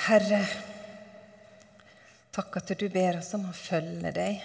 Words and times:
Herre, 0.00 0.40
takk 2.32 2.56
at 2.56 2.72
du 2.80 2.86
ber 2.88 3.18
oss 3.18 3.34
om 3.36 3.44
å 3.50 3.54
følge 3.56 4.12
deg. 4.16 4.40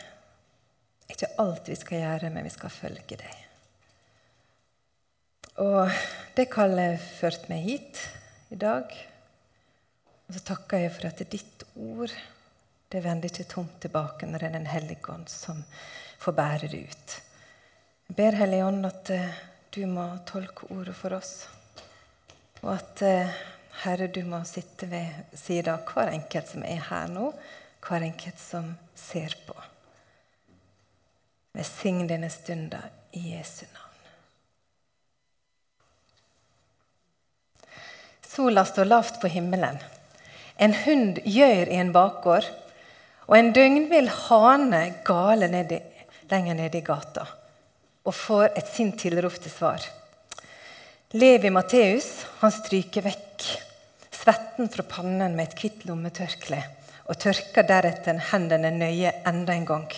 Ikke 1.12 1.31
alt 1.39 1.70
vi 1.71 1.78
skal 1.79 2.01
gjøre, 2.01 2.31
men 2.33 2.43
vi 2.43 2.51
skal 2.51 2.74
følge 2.74 3.18
deg. 3.21 3.42
Og 5.63 5.88
det 6.36 6.49
kallet 6.52 6.99
førte 6.99 7.47
meg 7.47 7.63
hit 7.63 8.02
i 8.52 8.60
dag. 8.60 8.91
Og 10.26 10.36
så 10.36 10.44
takker 10.52 10.83
jeg 10.83 10.96
for 10.98 11.07
at 11.07 11.23
ditt 11.32 11.64
ord 11.80 12.12
det 12.92 13.02
vender 13.04 13.32
ikke 13.32 13.48
tomt 13.50 13.80
tilbake 13.84 14.28
når 14.28 14.44
det 14.44 14.48
er 14.50 14.58
Den 14.60 14.70
hellige 14.70 15.12
ånd 15.12 15.32
som 15.32 15.64
får 16.22 16.36
bære 16.36 16.70
det 16.72 16.84
ut. 16.90 17.16
Jeg 18.10 18.16
ber 18.20 18.38
Hellige 18.38 18.68
Ånd 18.68 18.86
at 18.86 19.10
uh, 19.12 19.40
du 19.74 19.82
må 19.90 20.06
tolke 20.28 20.68
ordet 20.72 20.94
for 20.96 21.16
oss, 21.18 21.48
og 22.62 22.76
at 22.76 23.02
uh, 23.02 23.34
Herre, 23.84 24.07
du 24.07 24.23
må 24.23 24.42
sitte 24.48 24.88
ved 24.89 25.38
siden 25.38 25.73
av 25.76 25.89
hver 25.89 26.14
enkelt 26.14 26.52
som 26.52 26.64
er 26.66 26.82
her 26.89 27.08
nå, 27.12 27.31
hver 27.86 28.05
enkelt 28.08 28.40
som 28.40 28.72
ser 28.98 29.36
på. 29.48 29.55
Velsign 31.55 32.08
denne 32.09 32.30
stunda 32.34 32.82
i 33.16 33.35
Jesu 33.35 33.66
navn. 33.66 33.82
Sola 38.26 38.66
står 38.68 38.90
lavt 38.90 39.22
på 39.22 39.32
himmelen. 39.32 39.77
En 40.60 40.73
hund 40.85 41.20
gjør 41.23 41.71
i 41.71 41.80
en 41.80 41.94
bakgård, 41.96 42.48
og 43.27 43.38
en 43.38 43.54
døgnvill 43.55 44.10
hane 44.27 44.82
galer 45.07 45.52
ned 45.52 45.77
lenger 46.30 46.57
nede 46.57 46.80
i 46.80 46.85
gata 46.85 47.26
og 48.05 48.13
får 48.13 48.52
et 48.54 48.68
sint 48.70 48.99
tilrop 49.02 49.38
til 49.41 49.52
svar. 49.52 49.85
Levi 51.18 51.49
Matteus 51.54 52.10
han 52.41 52.54
stryker 52.54 53.05
vekk 53.05 53.24
svetten 54.25 54.70
fra 54.70 54.84
pannen 54.89 55.35
med 55.38 55.52
et 55.52 55.59
hvitt 55.59 55.84
lommetørkle 55.85 56.57
og 57.05 57.17
tørker 57.21 57.65
deretter 57.70 58.17
hendene 58.31 58.71
nøye 58.73 59.12
enda 59.29 59.54
en 59.54 59.65
gang. 59.70 59.91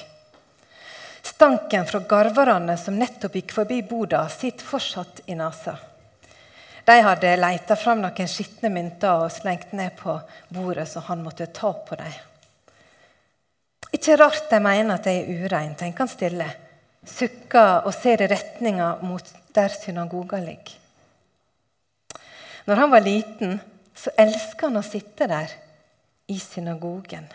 Stanken 1.23 1.86
fra 1.88 2.02
garverne 2.03 2.75
som 2.80 2.97
nettopp 3.00 3.38
gikk 3.39 3.53
forbi 3.56 3.78
boda, 3.88 4.25
sitter 4.28 4.67
fortsatt 4.67 5.22
i 5.31 5.38
nesa. 5.39 5.78
De 6.84 6.95
hadde 7.06 7.31
leita 7.39 7.78
fram 7.80 8.02
noen 8.03 8.28
skitne 8.31 8.72
mynter 8.73 9.23
og 9.23 9.31
slengt 9.31 9.72
ned 9.72 9.95
på 9.95 10.17
bordet, 10.52 10.89
så 10.91 11.06
han 11.08 11.23
måtte 11.23 11.47
ta 11.56 11.72
på 11.88 11.95
dem. 11.95 12.19
Ikke 13.95 14.19
rart 14.19 14.52
de 14.52 14.59
mener 14.59 14.97
at 14.97 15.08
jeg 15.08 15.23
er 15.23 15.47
urein, 15.47 15.72
tenker 15.80 16.03
han 16.03 16.12
stille 16.12 16.50
sukker 17.08 17.88
og 17.88 17.95
ser 17.95 18.25
i 18.25 18.30
retninga 18.34 18.91
mot 19.08 19.31
der 19.56 19.72
synagoga 19.72 20.44
ligger. 20.44 20.75
Når 22.67 22.84
han 22.84 22.91
var 22.91 23.08
liten, 23.08 23.59
så 23.98 24.14
elsker 24.20 24.70
han 24.70 24.80
å 24.80 24.86
sitte 24.86 25.28
der 25.30 25.52
i 26.30 26.38
synagogen 26.42 27.28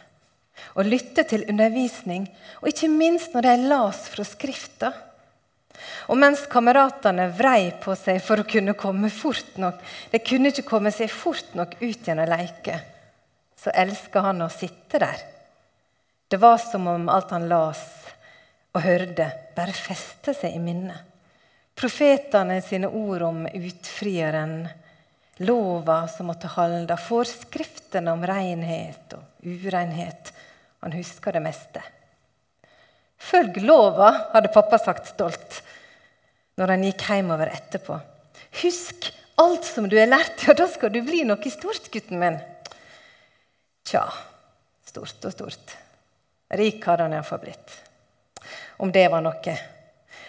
og 0.76 0.88
lytte 0.88 1.24
til 1.28 1.44
undervisning, 1.50 2.26
og 2.62 2.70
ikke 2.70 2.90
minst 2.92 3.34
når 3.34 3.48
de 3.48 3.54
las 3.70 4.04
fra 4.12 4.24
Skrifta. 4.26 4.92
Og 6.12 6.18
mens 6.20 6.44
kameratene 6.50 7.28
vrei 7.34 7.72
på 7.82 7.96
seg 7.98 8.20
for 8.24 8.42
å 8.42 8.48
kunne 8.48 8.76
komme 8.78 9.10
fort 9.12 9.56
nok, 9.60 9.80
de 10.12 10.20
kunne 10.22 10.52
ikke 10.52 10.68
komme 10.68 10.92
seg 10.94 11.10
fort 11.10 11.56
nok 11.58 11.74
ut 11.80 11.88
igjen 11.88 12.22
og 12.22 12.30
leke, 12.30 12.78
så 13.58 13.74
elska 13.74 14.24
han 14.28 14.44
å 14.44 14.50
sitte 14.52 15.00
der. 15.02 15.24
Det 16.28 16.40
var 16.40 16.60
som 16.62 16.86
om 16.88 17.08
alt 17.12 17.32
han 17.34 17.48
las, 17.50 17.82
og 18.72 18.84
hørte, 18.86 19.26
bare 19.56 19.74
festet 19.76 20.38
seg 20.38 20.54
i 20.56 20.62
minnet. 20.62 21.08
Profetene 21.76 22.60
sine 22.64 22.88
ord 22.88 23.24
om 23.26 23.42
utfrieren, 23.48 24.64
lova 25.46 26.06
som 26.08 26.28
måtte 26.30 26.50
holde, 26.54 26.96
forskriftene 26.98 28.14
om 28.14 28.24
renhet 28.26 29.16
og 29.16 29.46
urenhet. 29.46 30.32
Han 30.82 30.94
husker 30.96 31.36
det 31.36 31.42
meste. 31.44 31.82
Følg 33.22 33.60
lova, 33.62 34.10
hadde 34.32 34.50
pappa 34.54 34.80
sagt 34.82 35.12
stolt 35.12 35.60
når 36.58 36.74
han 36.74 36.86
gikk 36.88 37.04
hjemover 37.08 37.52
etterpå. 37.52 37.98
Husk 38.62 39.12
alt 39.40 39.64
som 39.64 39.86
du 39.88 39.96
har 39.98 40.10
lært, 40.10 40.42
ja, 40.46 40.56
da 40.58 40.66
skal 40.68 40.92
du 40.92 41.00
bli 41.06 41.22
noe 41.26 41.52
stort, 41.54 41.88
gutten 41.92 42.20
min. 42.20 42.36
Tja, 43.88 44.04
stort 44.86 45.30
og 45.30 45.32
stort. 45.34 45.78
Rik 46.52 46.84
hadde 46.84 47.06
han 47.06 47.16
iallfall 47.16 47.40
blitt 47.46 47.80
om 48.82 48.92
det 48.92 49.08
var 49.08 49.22
noe. 49.22 49.54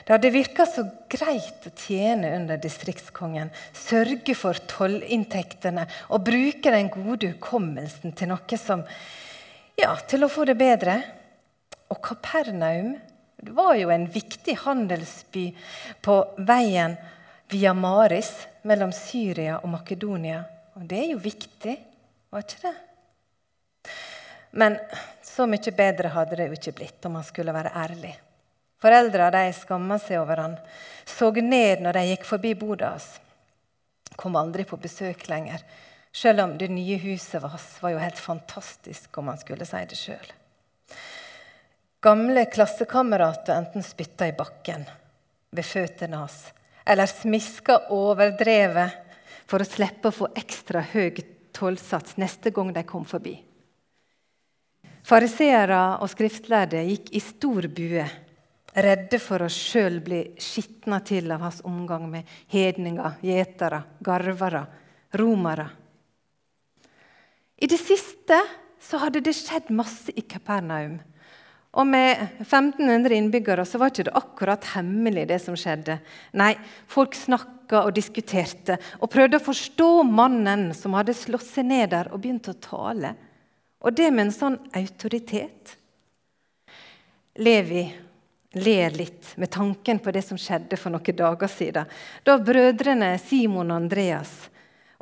Det 0.04 0.12
hadde 0.12 0.34
virka 0.34 0.66
så 0.68 0.84
greit 1.12 1.68
å 1.68 1.72
tjene 1.80 2.34
under 2.36 2.60
distriktskongen, 2.60 3.52
sørge 3.72 4.36
for 4.36 4.60
tollinntektene 4.68 5.86
og 6.12 6.26
bruke 6.28 6.74
den 6.76 6.92
gode 6.92 7.34
hukommelsen 7.36 8.16
til 8.18 8.34
noe 8.34 8.60
som 8.60 8.86
Ja, 9.74 9.96
til 10.06 10.22
å 10.22 10.30
få 10.30 10.44
det 10.46 10.54
bedre. 10.60 11.00
Og 11.90 11.98
Kapernaum 12.04 12.92
det 13.44 13.52
var 13.52 13.74
jo 13.76 13.90
en 13.92 14.06
viktig 14.08 14.54
handelsby 14.62 15.48
på 16.02 16.14
veien 16.48 16.94
via 17.52 17.74
Maris 17.74 18.32
mellom 18.64 18.94
Syria 18.96 19.58
og 19.60 19.72
Makedonia. 19.74 20.44
Og 20.78 20.86
det 20.88 21.00
er 21.02 21.10
jo 21.12 21.20
viktig, 21.22 21.74
var 22.32 22.46
ikke 22.46 22.70
det? 22.70 22.76
Men 24.62 24.78
så 25.26 25.48
mye 25.50 25.74
bedre 25.76 26.14
hadde 26.14 26.38
det 26.40 26.48
jo 26.48 26.60
ikke 26.60 26.76
blitt 26.78 27.10
om 27.10 27.18
man 27.18 27.28
skulle 27.28 27.56
være 27.56 27.74
ærlig. 27.84 28.14
Foreldra 28.84 29.32
skamma 29.56 29.96
seg 29.96 30.20
over 30.20 30.42
han, 30.44 30.56
så 31.08 31.32
ned 31.32 31.80
når 31.80 31.96
de 31.96 32.08
gikk 32.10 32.26
forbi 32.28 32.54
boda 32.60 32.90
hans. 32.92 33.06
Kom 34.20 34.36
aldri 34.36 34.66
på 34.68 34.76
besøk 34.78 35.30
lenger, 35.32 35.62
selv 36.12 36.44
om 36.44 36.58
det 36.58 36.68
nye 36.68 36.98
huset 37.00 37.42
hans 37.42 37.78
var 37.80 37.94
jo 37.94 38.02
helt 38.02 38.20
fantastisk, 38.20 39.08
om 39.18 39.32
han 39.32 39.40
skulle 39.40 39.66
si 39.66 39.80
det 39.88 39.96
sjøl. 39.96 40.34
Gamle 42.04 42.44
klassekamerater 42.52 43.56
enten 43.56 43.86
spytta 43.88 44.28
i 44.28 44.36
bakken 44.36 44.84
ved 45.56 45.64
føttene 45.64 46.20
hans, 46.20 46.52
eller 46.84 47.08
smiska 47.08 47.86
overdrevet 47.96 49.00
for 49.48 49.64
å 49.64 49.70
slippe 49.70 50.12
å 50.12 50.18
få 50.18 50.28
ekstra 50.36 50.84
høy 50.92 51.24
tollsats 51.56 52.20
neste 52.20 52.52
gang 52.52 52.74
de 52.76 52.84
kom 52.84 53.08
forbi. 53.08 53.38
Fariseere 55.08 55.80
og 56.04 56.12
skriftlærde 56.12 56.84
gikk 56.90 57.14
i 57.16 57.24
stor 57.24 57.72
bue 57.72 58.04
redde 58.74 59.20
for 59.22 59.44
å 59.44 59.52
sjøl 59.52 60.00
bli 60.04 60.24
skitna 60.42 61.00
til 61.06 61.32
av 61.34 61.44
hans 61.46 61.62
omgang 61.68 62.08
med 62.10 62.30
hedninger, 62.54 63.20
gjetere, 63.26 63.84
garvere, 64.04 64.66
romere. 65.20 65.70
I 67.58 67.70
det 67.70 67.80
siste 67.80 68.40
så 68.84 69.00
hadde 69.04 69.22
det 69.24 69.36
skjedd 69.38 69.70
masse 69.74 70.14
i 70.18 70.26
Kapernaum. 70.28 70.98
Og 71.74 71.88
med 71.90 72.20
1500 72.44 73.16
innbyggere 73.18 73.66
så 73.66 73.80
var 73.82 73.90
ikke 73.90 74.06
det 74.10 74.18
akkurat 74.18 74.66
hemmelig, 74.76 75.26
det 75.32 75.40
som 75.42 75.56
skjedde. 75.58 75.98
Nei, 76.38 76.52
folk 76.90 77.16
snakka 77.18 77.86
og 77.88 77.96
diskuterte 77.98 78.78
og 79.00 79.10
prøvde 79.14 79.40
å 79.40 79.46
forstå 79.48 79.90
mannen 80.06 80.68
som 80.78 80.94
hadde 80.98 81.16
slått 81.18 81.48
seg 81.48 81.72
ned 81.72 81.90
der 81.96 82.12
og 82.14 82.22
begynt 82.22 82.52
å 82.52 82.58
tale. 82.62 83.16
Og 83.82 83.96
det 83.98 84.12
med 84.14 84.28
en 84.28 84.36
sånn 84.36 84.60
autoritet. 84.78 85.74
Levi 87.42 87.88
ler 88.54 88.94
litt 88.98 89.34
med 89.42 89.52
tanken 89.52 90.00
på 90.00 90.12
det 90.14 90.22
som 90.26 90.38
skjedde 90.38 90.78
for 90.78 90.94
noen 90.94 91.18
dager 91.18 91.50
siden, 91.50 91.90
da 92.24 92.38
brødrene 92.38 93.16
Simon 93.22 93.72
og 93.74 93.82
Andreas 93.82 94.34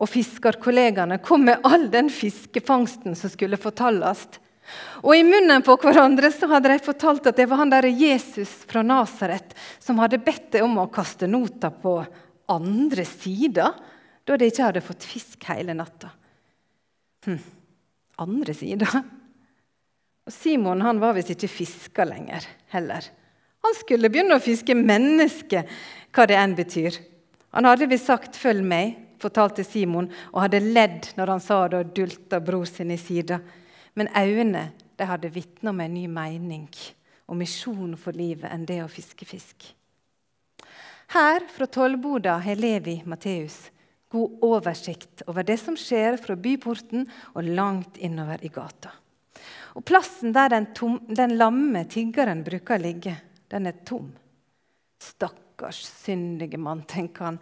og 0.02 0.10
fiskerkollegaene 0.10 1.20
kom 1.22 1.46
med 1.46 1.62
all 1.68 1.86
den 1.94 2.10
fiskefangsten 2.10 3.16
som 3.18 3.30
skulle 3.30 3.60
fortelles. 3.62 4.24
Og 5.04 5.14
I 5.14 5.26
munnen 5.26 5.62
på 5.66 5.76
hverandre 5.82 6.32
så 6.34 6.50
hadde 6.50 6.72
de 6.72 6.82
fortalt 6.82 7.28
at 7.30 7.38
det 7.38 7.48
var 7.50 7.62
han 7.62 7.74
der 7.74 7.90
Jesus 7.90 8.50
fra 8.70 8.82
Nasaret 8.86 9.54
som 9.84 10.00
hadde 10.02 10.22
bedt 10.24 10.54
dem 10.56 10.70
om 10.70 10.82
å 10.82 10.90
kaste 10.94 11.30
nota 11.30 11.70
på 11.74 12.00
andre 12.52 13.06
sida, 13.06 13.72
da 14.26 14.38
de 14.38 14.50
ikke 14.50 14.68
hadde 14.70 14.86
fått 14.86 15.06
fisk 15.06 15.46
hele 15.52 15.76
natta. 15.78 16.10
Hm. 17.28 17.42
Andre 18.22 18.54
sida? 18.58 18.90
Og 20.26 20.34
Simon 20.34 20.82
han 20.86 21.02
var 21.02 21.16
visst 21.18 21.34
ikke 21.34 21.50
fisker 21.50 22.10
lenger 22.10 22.46
heller. 22.74 23.06
Han 23.62 23.78
skulle 23.78 24.10
begynne 24.10 24.38
å 24.38 24.44
fiske 24.44 24.76
mennesker, 24.76 25.68
hva 26.12 26.28
det 26.28 26.38
enn 26.40 26.56
betyr. 26.58 26.98
Han 27.56 27.68
hadde 27.68 27.90
visst 27.92 28.10
sagt 28.10 28.36
'følg 28.36 28.64
meg', 28.64 28.96
fortalte 29.22 29.64
Simon, 29.64 30.10
og 30.34 30.42
hadde 30.42 30.60
ledd 30.60 31.12
når 31.18 31.28
han 31.28 31.40
sa 31.40 31.68
det 31.68 31.80
og 31.80 31.94
dulta 31.96 32.40
bror 32.40 32.66
sin 32.66 32.92
i 32.92 32.98
sida. 32.98 33.40
Men 33.96 34.10
øynene 34.16 34.72
de 34.98 35.06
hadde 35.06 35.34
vitna 35.34 35.70
om 35.70 35.80
en 35.80 35.94
ny 35.94 36.08
mening 36.08 36.70
og 37.28 37.38
misjon 37.38 37.96
for 37.98 38.12
livet 38.18 38.52
enn 38.52 38.66
det 38.66 38.82
å 38.84 38.90
fiske 38.92 39.26
fisk. 39.26 39.76
Her 41.12 41.44
fra 41.52 41.68
tollboda 41.68 42.38
har 42.40 42.56
Levi 42.56 43.02
Matteus 43.06 43.70
god 44.12 44.44
oversikt 44.44 45.24
over 45.28 45.44
det 45.48 45.58
som 45.60 45.78
skjer 45.80 46.18
fra 46.20 46.36
byporten 46.36 47.08
og 47.34 47.48
langt 47.48 47.98
innover 47.98 48.44
i 48.44 48.52
gata. 48.52 48.92
Og 49.76 49.86
Plassen 49.88 50.34
der 50.36 50.52
den, 50.52 50.70
tom, 50.76 51.00
den 51.08 51.38
lamme 51.40 51.86
tiggeren 51.88 52.44
bruker 52.44 52.76
å 52.76 52.84
ligge, 52.84 53.16
den 53.52 53.70
er 53.70 53.84
tom. 53.88 54.12
Stakkars 55.02 55.84
syndige 55.86 56.60
mann, 56.62 56.84
tenker 56.88 57.32
han. 57.32 57.40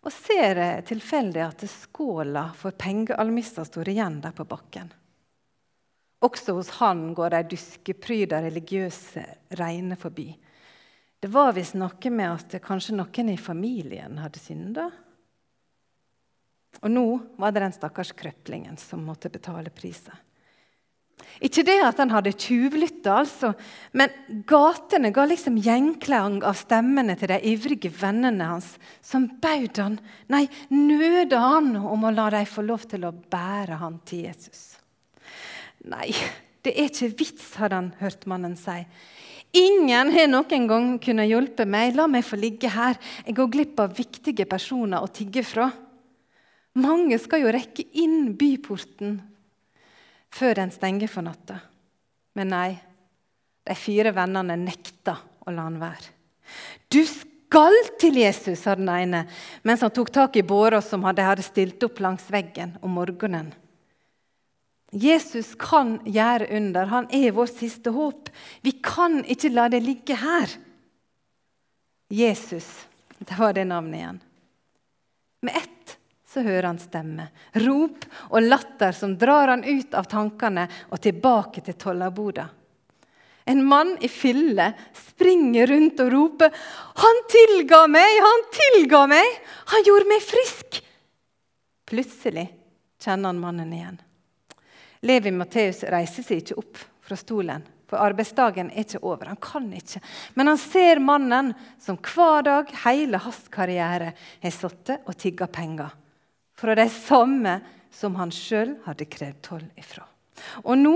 og 0.00 0.12
ser 0.12 0.80
tilfeldig 0.88 1.42
at 1.44 1.64
skåla 1.68 2.46
for 2.56 2.72
pengealmisser 2.72 3.66
står 3.68 3.90
igjen 3.92 4.20
der 4.24 4.32
på 4.32 4.46
bakken. 4.48 4.88
Også 6.24 6.54
hos 6.56 6.70
han 6.78 7.10
går 7.16 7.34
de 7.34 7.42
duskepryda 7.52 8.40
religiøse 8.44 9.24
reine 9.60 9.96
forbi. 10.00 10.30
Det 11.20 11.28
var 11.28 11.52
visst 11.56 11.76
noe 11.76 12.12
med 12.12 12.32
at 12.32 12.56
kanskje 12.64 12.96
noen 12.96 13.28
i 13.32 13.36
familien 13.40 14.16
hadde 14.20 14.40
synda. 14.40 14.88
Og 16.80 16.88
nå 16.92 17.06
var 17.36 17.52
det 17.52 17.64
den 17.64 17.76
stakkars 17.76 18.12
krøplingen 18.16 18.76
som 18.80 19.04
måtte 19.04 19.32
betale 19.32 19.72
prisen. 19.74 20.16
Ikke 21.40 21.64
det 21.64 21.78
at 21.84 22.00
han 22.02 22.12
hadde 22.12 22.34
tjuvlytta, 22.36 23.14
altså, 23.22 23.52
men 23.96 24.12
gatene 24.48 25.12
ga 25.14 25.24
liksom 25.28 25.56
gjenklang 25.62 26.40
av 26.44 26.58
stemmene 26.60 27.16
til 27.20 27.32
de 27.32 27.38
ivrige 27.52 27.92
vennene 28.00 28.50
hans, 28.50 28.74
som 29.00 29.24
baud 29.40 29.80
han, 29.80 29.96
nei, 30.32 30.44
nøda 30.74 31.40
han 31.40 31.72
om 31.80 32.04
å 32.04 32.12
la 32.12 32.28
dem 32.34 32.48
få 32.48 32.66
lov 32.66 32.84
til 32.90 33.08
å 33.08 33.14
bære 33.14 33.80
han 33.80 33.96
til 34.08 34.26
Jesus. 34.28 34.66
Nei, 35.88 36.10
det 36.64 36.76
er 36.76 36.90
ikke 36.90 37.14
vits, 37.22 37.54
hadde 37.56 37.78
han 37.78 37.94
hørt 38.02 38.28
mannen 38.28 38.58
si. 38.60 38.82
Ingen 39.56 40.12
har 40.14 40.28
noen 40.30 40.66
gang 40.70 40.90
kunnet 41.02 41.26
hjelpe 41.26 41.64
meg. 41.66 41.96
La 41.98 42.04
meg 42.06 42.22
få 42.22 42.36
ligge 42.38 42.68
her. 42.70 42.94
Jeg 43.26 43.34
går 43.34 43.48
glipp 43.50 43.80
av 43.82 43.96
viktige 43.96 44.46
personer 44.46 45.02
å 45.02 45.10
tigge 45.10 45.42
fra. 45.42 45.66
Mange 46.78 47.18
skal 47.18 47.42
jo 47.42 47.50
rekke 47.50 47.88
inn 47.98 48.36
byporten 48.38 49.16
før 50.34 50.60
den 50.60 50.72
stenger 50.74 51.10
for 51.10 51.26
natta. 51.26 51.58
Men 52.38 52.52
nei, 52.52 52.70
de 53.66 53.76
fire 53.76 54.12
vennene 54.16 54.56
nekta 54.58 55.16
å 55.46 55.54
la 55.54 55.66
han 55.66 55.80
være. 55.80 56.14
Du 56.90 57.02
skal 57.06 57.76
til 58.00 58.20
Jesus, 58.22 58.62
sa 58.62 58.76
den 58.78 58.90
ene, 58.90 59.24
mens 59.66 59.82
han 59.84 59.92
tok 59.94 60.12
tak 60.14 60.38
i 60.38 60.46
båra 60.46 60.80
som 60.82 61.02
de 61.02 61.26
hadde 61.26 61.46
stilt 61.46 61.82
opp 61.86 62.00
langs 62.02 62.26
veggen 62.30 62.76
om 62.82 62.94
morgenen. 62.98 63.52
Jesus 64.90 65.52
kan 65.54 66.00
gjøre 66.02 66.48
under. 66.56 66.88
Han 66.90 67.06
er 67.14 67.30
vårt 67.34 67.54
siste 67.54 67.92
håp. 67.94 68.30
Vi 68.66 68.72
kan 68.82 69.20
ikke 69.22 69.52
la 69.54 69.68
det 69.70 69.84
ligge 69.84 70.16
her. 70.18 70.50
Jesus, 72.10 72.66
det 73.18 73.38
var 73.38 73.54
det 73.54 73.68
navnet 73.70 74.00
igjen. 74.00 74.18
Med 75.46 75.60
ett 75.62 75.94
så 76.30 76.44
hører 76.46 76.68
han 76.68 76.78
stemme, 76.78 77.26
rop 77.66 78.04
og 78.30 78.44
latter 78.44 78.94
som 78.94 79.16
drar 79.18 79.50
han 79.50 79.64
ut 79.66 79.94
av 79.98 80.06
tankene 80.10 80.68
og 80.90 81.00
tilbake 81.02 81.62
til 81.66 81.74
tollerboda. 81.74 82.46
En 83.50 83.64
mann 83.66 83.96
i 84.04 84.08
fille 84.08 84.68
springer 84.94 85.66
rundt 85.66 86.00
og 86.04 86.12
roper 86.12 86.52
'Han 86.94 87.22
tilga 87.28 87.86
meg! 87.86 88.20
Han 88.22 88.44
tilga 88.54 89.06
meg! 89.06 89.26
Han 89.72 89.82
gjorde 89.82 90.06
meg 90.06 90.22
frisk!' 90.22 90.82
Plutselig 91.86 92.46
kjenner 93.02 93.28
han 93.28 93.40
mannen 93.40 93.72
igjen. 93.72 93.98
Levi 95.02 95.30
Matteus 95.30 95.82
reiser 95.82 96.22
seg 96.22 96.44
ikke 96.44 96.58
opp 96.58 96.78
fra 97.00 97.16
stolen, 97.16 97.64
for 97.88 97.98
arbeidsdagen 97.98 98.70
er 98.70 98.84
ikke 98.84 99.02
over. 99.02 99.26
Han 99.26 99.40
kan 99.40 99.72
ikke. 99.72 99.98
Men 100.34 100.46
han 100.46 100.58
ser 100.58 101.00
mannen 101.02 101.54
som 101.80 101.96
hver 101.96 102.42
dag 102.42 102.70
hele 102.84 103.18
hans 103.18 103.48
karriere 103.50 104.12
har 104.42 104.54
sittet 104.54 105.02
og 105.08 105.16
tigga 105.18 105.48
penger 105.50 105.90
fra 106.60 106.76
de 106.76 106.86
samme 106.92 107.58
som 107.90 108.16
han 108.20 108.32
sjøl 108.34 108.76
hadde 108.86 109.08
krevd 109.10 109.40
toll 109.46 109.66
ifra. 109.80 110.04
Og 110.64 110.76
nå, 110.78 110.94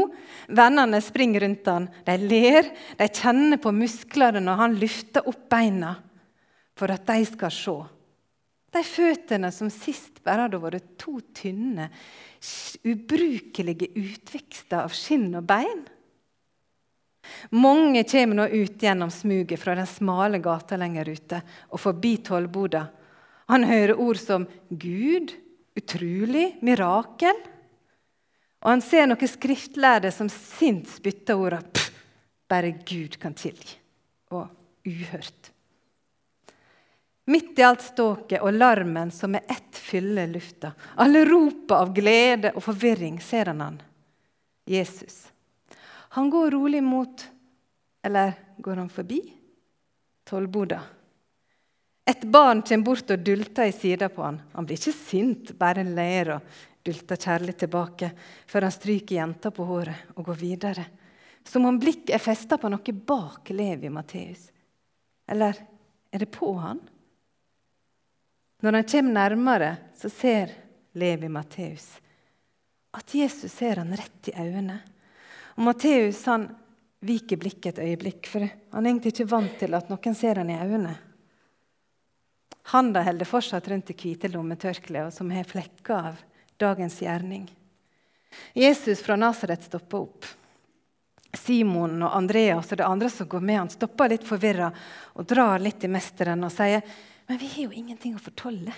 Vennene 0.56 1.00
springer 1.04 1.44
rundt 1.44 1.68
han, 1.68 1.88
de 2.06 2.16
ler, 2.20 2.70
de 2.98 3.08
kjenner 3.08 3.60
på 3.60 3.72
musklene 3.76 4.42
når 4.44 4.60
han 4.60 4.78
løfter 4.80 5.28
opp 5.28 5.48
beina 5.52 5.94
for 6.74 6.92
at 6.92 7.04
de 7.08 7.26
skal 7.28 7.52
se. 7.54 7.76
De 8.74 8.82
føttene 8.82 9.52
som 9.54 9.70
sist 9.70 10.18
bare 10.26 10.48
hadde 10.48 10.58
vært 10.58 10.94
to 10.98 11.20
tynne, 11.36 11.86
ubrukelige 12.84 13.92
utvekster 13.94 14.82
av 14.82 14.96
skinn 14.96 15.30
og 15.38 15.46
bein. 15.46 15.84
Mange 17.56 18.02
kommer 18.08 18.36
nå 18.36 18.48
ut 18.50 18.82
gjennom 18.82 19.12
smuget 19.14 19.60
fra 19.62 19.76
den 19.78 19.88
smale 19.88 20.42
gata 20.44 20.76
lenger 20.76 21.08
ute 21.14 21.40
og 21.70 21.80
forbi 21.80 22.18
tollboda. 22.26 22.82
Han 23.52 23.64
hører 23.68 24.00
ord 24.00 24.20
som 24.20 24.44
Gud, 24.68 25.32
utrolig, 25.78 26.58
mirakel. 26.64 27.40
Og 28.64 28.70
han 28.70 28.84
ser 28.84 29.08
noen 29.10 29.28
skriftlærde 29.28 30.12
som 30.14 30.30
sint 30.32 30.88
spytter 30.88 31.38
ordene 31.38 31.84
bare 32.48 32.70
Gud 32.86 33.16
kan 33.20 33.34
tilgi. 33.34 33.76
Og 34.32 34.46
uhørt. 34.86 35.50
Midt 37.26 37.58
i 37.58 37.64
alt 37.64 37.82
ståket 37.82 38.42
og 38.44 38.52
larmen 38.52 39.10
som 39.14 39.32
med 39.32 39.48
ett 39.48 39.78
fyller 39.80 40.28
lufta, 40.28 40.74
alle 41.00 41.24
ropa 41.24 41.78
av 41.80 41.94
glede 41.96 42.52
og 42.52 42.66
forvirring, 42.66 43.16
ser 43.20 43.48
han 43.48 43.62
han. 43.64 43.78
Jesus. 44.68 45.24
Han 46.16 46.28
går 46.30 46.50
rolig 46.50 46.82
mot 46.82 47.30
Eller 48.04 48.34
går 48.60 48.76
han 48.76 48.88
forbi? 48.92 49.18
Tollboda. 50.28 50.82
Et 52.04 52.24
barn 52.28 52.60
kommer 52.62 52.84
bort 52.84 53.10
og 53.10 53.22
dulter 53.24 53.70
i 53.70 53.72
sida 53.72 54.10
på 54.12 54.22
han. 54.26 54.40
Han 54.52 54.66
blir 54.66 54.76
ikke 54.78 54.92
sint, 54.96 55.54
bare 55.58 55.86
ler 55.88 56.34
og 56.36 56.56
dulter 56.84 57.16
kjærlig 57.16 57.56
tilbake 57.62 58.10
før 58.46 58.66
han 58.68 58.74
stryker 58.74 59.16
jenta 59.16 59.52
på 59.54 59.64
håret 59.64 60.12
og 60.16 60.28
går 60.28 60.40
videre. 60.40 60.84
Som 61.44 61.68
om 61.68 61.78
blikket 61.80 62.14
er 62.16 62.24
festa 62.24 62.58
på 62.60 62.68
noe 62.72 62.96
bak 63.08 63.52
Levi 63.52 63.90
Matteus. 63.92 64.50
Eller 65.28 65.56
er 66.12 66.24
det 66.24 66.30
på 66.32 66.52
han? 66.60 66.80
Når 68.64 68.78
han 68.80 68.88
kommer 68.88 69.18
nærmere, 69.18 69.76
så 69.96 70.08
ser 70.12 70.52
Levi 70.96 71.28
Matteus 71.28 71.94
at 72.94 73.14
Jesus 73.14 73.52
ser 73.52 73.76
han 73.76 73.96
rett 73.96 74.28
i 74.28 74.36
øynene. 74.38 74.78
Og 75.58 75.66
Matteus 75.66 76.22
han 76.30 76.46
viker 77.04 77.38
blikket 77.40 77.78
et 77.78 77.88
øyeblikk, 77.88 78.28
for 78.30 78.46
han 78.46 78.86
er 78.86 78.90
egentlig 78.90 79.14
ikke 79.14 79.30
vant 79.30 79.56
til 79.60 79.74
at 79.76 79.90
noen 79.90 80.16
ser 80.16 80.40
han 80.40 80.52
i 80.52 80.58
øynene. 80.58 80.94
Handa 82.72 83.02
holder 83.04 83.28
fortsatt 83.28 83.68
rundt 83.68 83.90
det 83.90 83.98
hvite 84.00 84.30
lommetørkleet, 84.32 85.12
som 85.14 85.30
har 85.34 85.44
flekker 85.48 86.10
av 86.12 86.22
dagens 86.60 86.96
gjerning. 87.02 87.48
Jesus 88.56 89.02
fra 89.04 89.18
Nasaret 89.20 89.66
stopper 89.66 90.06
opp. 90.06 90.30
Simon 91.34 91.98
og 92.06 92.14
Andreas 92.14 92.70
og 92.70 92.78
det 92.78 92.86
andre 92.86 93.10
som 93.10 93.28
går 93.28 93.42
med, 93.42 93.58
han 93.58 93.72
stopper 93.72 94.12
litt 94.12 94.24
forvirra 94.26 94.70
og 95.14 95.26
drar 95.28 95.62
litt 95.62 95.82
i 95.84 95.90
mesteren 95.90 96.46
og 96.46 96.52
sier 96.54 96.82
men 97.26 97.40
vi 97.40 97.48
har 97.48 97.68
jo 97.68 97.76
ingenting 97.76 98.16
å 98.16 98.22
fortolle. 98.22 98.74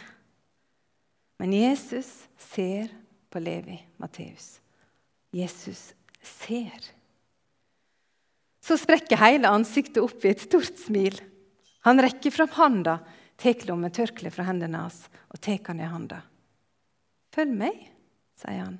Men 1.42 1.52
Jesus 1.52 2.08
ser 2.38 2.92
på 3.32 3.42
Levi 3.42 3.78
Matteus. 4.00 4.60
Jesus 5.34 5.90
ser. 6.22 6.92
Så 8.62 8.78
sprekker 8.80 9.20
hele 9.20 9.50
ansiktet 9.50 10.00
opp 10.02 10.24
i 10.24 10.32
et 10.32 10.46
stort 10.46 10.78
smil. 10.80 11.18
Han 11.86 12.00
rekker 12.02 12.34
fram 12.34 12.54
handa, 12.56 12.98
tar 13.36 13.66
lommetørkleet 13.68 14.34
fra 14.34 14.46
hendene 14.48 14.84
hans 14.86 15.06
og 15.28 15.40
tar 15.40 15.60
han 15.68 15.80
i 15.80 15.88
handa. 15.90 16.20
Følg 17.34 17.56
meg, 17.56 17.80
sier 18.40 18.62
han. 18.64 18.78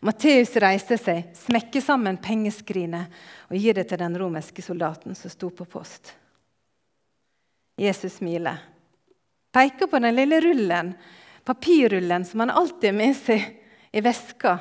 Matteus 0.00 0.54
reiser 0.60 0.98
seg, 1.00 1.28
smekker 1.36 1.84
sammen 1.84 2.18
pengeskrinet 2.22 3.12
og 3.48 3.58
gir 3.58 3.76
det 3.76 3.86
til 3.90 4.00
den 4.00 4.16
romerske 4.18 4.64
soldaten 4.64 5.14
som 5.14 5.32
sto 5.32 5.50
på 5.54 5.66
post. 5.68 6.14
Jesus 7.76 8.18
smiler. 8.18 8.58
Peker 9.52 9.88
på 9.88 10.00
den 10.00 10.16
lille 10.16 10.40
rullen, 10.40 10.94
papirrullen 11.44 12.24
som 12.24 12.42
han 12.42 12.50
alltid 12.50 12.90
har 12.90 12.98
med 12.98 13.16
seg 13.16 13.44
i 13.92 14.02
veska, 14.04 14.56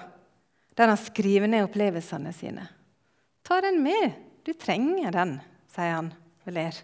der 0.76 0.92
han 0.92 1.00
skriver 1.00 1.48
ned 1.52 1.66
opplevelsene 1.66 2.34
sine. 2.36 2.68
Ta 3.44 3.62
den 3.64 3.82
med, 3.84 4.14
du 4.44 4.54
trenger 4.54 5.16
den, 5.16 5.38
sier 5.72 5.98
han 5.98 6.12
og 6.46 6.54
ler. 6.56 6.78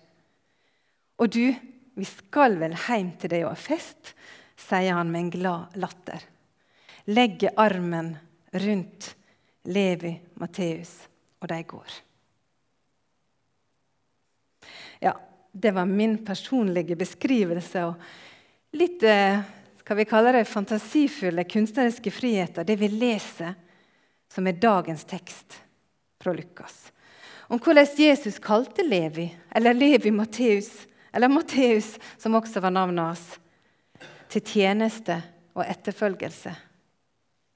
Og 1.22 1.30
du, 1.32 1.52
vi 1.94 2.06
skal 2.08 2.58
vel 2.62 2.76
hjem 2.88 3.14
til 3.20 3.34
deg 3.34 3.46
og 3.46 3.54
ha 3.54 3.60
fest, 3.60 4.14
sier 4.60 4.96
han 4.96 5.12
med 5.12 5.26
en 5.26 5.34
glad 5.34 5.80
latter. 5.82 6.24
Legger 7.12 7.58
armen 7.60 8.14
rundt 8.52 9.16
Levi 9.72 10.14
Matteus, 10.42 10.94
og 11.42 11.50
de 11.52 11.60
går. 11.68 11.98
Ja, 15.02 15.16
det 15.52 15.74
var 15.76 15.86
min 15.90 16.20
personlige 16.26 16.96
beskrivelse. 16.96 17.86
Og 17.90 18.78
litt 18.78 19.04
eh, 19.04 19.42
skal 19.82 19.98
vi 19.98 20.08
kalle 20.10 20.34
det 20.36 20.46
fantasifulle 20.50 21.46
kunstneriske 21.50 22.14
friheter, 22.14 22.66
det 22.66 22.78
vi 22.80 22.92
leser, 22.94 23.56
som 24.32 24.48
er 24.48 24.62
dagens 24.62 25.04
tekst 25.10 25.58
fra 26.22 26.34
Lukas. 26.38 26.92
Om 27.52 27.60
hvordan 27.60 27.90
Jesus 27.98 28.38
kalte 28.40 28.86
Levi, 28.86 29.26
eller 29.52 29.76
Levi 29.76 30.12
Matteus, 30.14 30.70
eller 31.12 31.32
Matteus, 31.32 31.98
som 32.18 32.36
også 32.36 32.62
var 32.64 32.74
navnet 32.74 33.12
hans, 33.12 33.26
til 34.32 34.44
tjeneste 34.48 35.18
og 35.58 35.66
etterfølgelse. 35.66 36.54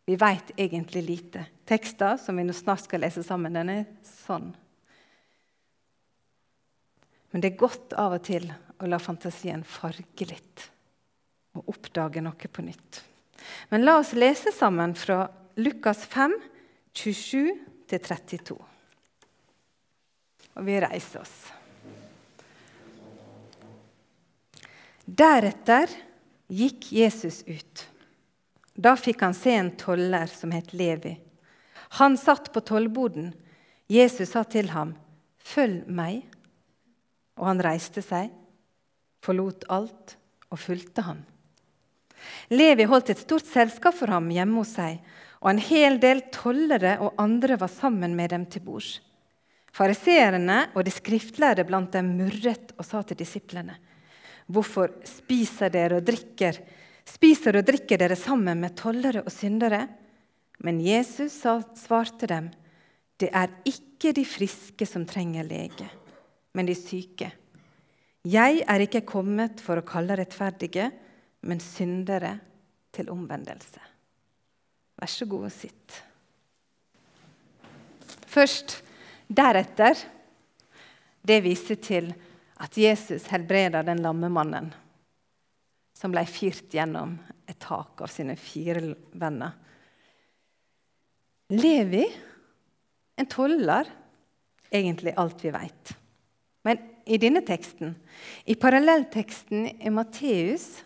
Vi 0.06 0.18
veit 0.20 0.52
egentlig 0.58 1.04
lite. 1.06 1.46
Tekster 1.66 2.20
som 2.22 2.38
vi 2.38 2.46
nå 2.46 2.54
snart 2.54 2.84
skal 2.84 3.02
lese 3.02 3.24
sammen, 3.26 3.56
den 3.56 3.72
er 3.74 3.86
sånn. 4.06 4.52
Men 7.32 7.44
det 7.44 7.54
er 7.54 7.64
godt 7.64 7.96
av 8.00 8.20
og 8.20 8.24
til 8.28 8.46
å 8.80 8.88
la 8.92 9.00
fantasien 9.02 9.64
farge 9.68 10.30
litt. 10.30 10.72
og 11.56 11.70
oppdage 11.72 12.20
noe 12.20 12.50
på 12.52 12.64
nytt. 12.68 12.98
Men 13.70 13.86
la 13.86 13.94
oss 14.02 14.10
lese 14.12 14.52
sammen 14.52 14.92
fra 15.00 15.22
Lukas 15.56 16.02
5, 16.12 16.34
27-32. 16.92 18.58
Og 20.56 20.68
vi 20.68 20.76
reiser 20.84 21.22
oss. 21.22 21.36
Deretter 25.06 25.90
gikk 26.48 26.92
Jesus 26.92 27.44
ut. 27.48 27.88
Da 28.74 28.96
fikk 28.98 29.22
han 29.22 29.34
se 29.38 29.54
en 29.56 29.72
toller 29.78 30.28
som 30.28 30.52
het 30.52 30.74
Levi. 30.74 31.14
Han 32.02 32.18
satt 32.18 32.52
på 32.54 32.64
tollboden. 32.66 33.34
Jesus 33.88 34.34
sa 34.34 34.44
til 34.44 34.70
ham, 34.70 34.96
'Følg 35.38 35.88
meg.' 35.88 36.26
Og 37.38 37.46
han 37.46 37.62
reiste 37.62 38.02
seg, 38.02 38.32
forlot 39.22 39.66
alt 39.70 40.18
og 40.50 40.60
fulgte 40.60 41.02
ham. 41.02 41.24
Levi 42.50 42.84
holdt 42.84 43.10
et 43.10 43.20
stort 43.20 43.46
selskap 43.46 43.94
for 43.94 44.08
ham 44.08 44.30
hjemme 44.32 44.62
hos 44.62 44.76
seg, 44.78 45.02
og 45.42 45.50
en 45.52 45.62
hel 45.62 46.00
del 46.00 46.24
tollere 46.34 46.98
og 47.00 47.14
andre 47.22 47.60
var 47.60 47.70
sammen 47.70 48.16
med 48.16 48.30
dem 48.30 48.46
til 48.46 48.64
bords. 48.66 49.02
Fariseerne 49.76 50.70
og 50.74 50.86
de 50.86 50.92
skriftlærde 50.92 51.66
blant 51.68 51.92
dem 51.92 52.16
murret 52.18 52.72
og 52.80 52.86
sa 52.88 53.04
til 53.04 53.20
disiplene.: 53.20 53.76
Hvorfor 54.46 54.92
spiser 55.08 55.72
dere 55.74 56.00
og 56.00 56.08
drikker 56.08 56.60
Spiser 57.06 57.60
og 57.60 57.68
drikker 57.68 58.00
dere 58.02 58.18
sammen 58.18 58.58
med 58.64 58.74
tollere 58.80 59.22
og 59.22 59.30
syndere? 59.30 59.84
Men 60.66 60.80
Jesus 60.82 61.36
svarte 61.38 62.25
dem, 62.32 62.48
det 63.22 63.30
er 63.30 63.52
ikke 63.68 64.14
de 64.16 64.24
friske 64.25 64.88
som 64.90 65.06
trenger 65.08 65.46
lege, 65.46 65.86
men 66.58 66.66
de 66.66 66.75
syke. 66.75 67.30
Jeg 68.25 68.64
er 68.66 68.82
ikke 68.82 69.06
kommet 69.06 69.62
for 69.62 69.78
å 69.78 69.86
kalle 69.86 70.18
rettferdige, 70.18 70.90
men 71.46 71.62
syndere 71.62 72.34
til 72.96 73.12
omvendelse. 73.14 73.84
Vær 74.98 75.12
så 75.12 75.28
god 75.30 75.46
og 75.52 75.54
sitt. 75.54 76.00
Først, 78.25 78.80
deretter, 79.30 80.00
det 81.22 81.38
viser 81.46 81.78
til 81.78 82.10
at 82.62 82.78
Jesus 82.78 83.28
helbreder 83.32 83.84
den 83.84 84.02
lamme 84.04 84.30
mannen 84.32 84.72
som 85.96 86.12
ble 86.12 86.26
firt 86.28 86.74
gjennom 86.76 87.16
et 87.48 87.60
tak 87.62 88.02
av 88.04 88.12
sine 88.12 88.36
fire 88.40 88.94
venner. 89.16 89.54
Levi, 91.56 92.04
en 93.16 93.30
toller, 93.32 93.88
egentlig 94.72 95.14
alt 95.16 95.44
vi 95.46 95.54
veit. 95.56 95.94
Men 96.66 96.82
i 97.06 97.20
denne 97.22 97.44
teksten, 97.46 97.94
i 98.50 98.58
parallellteksten 98.60 99.68
i 99.78 99.94
Matteus, 99.94 100.82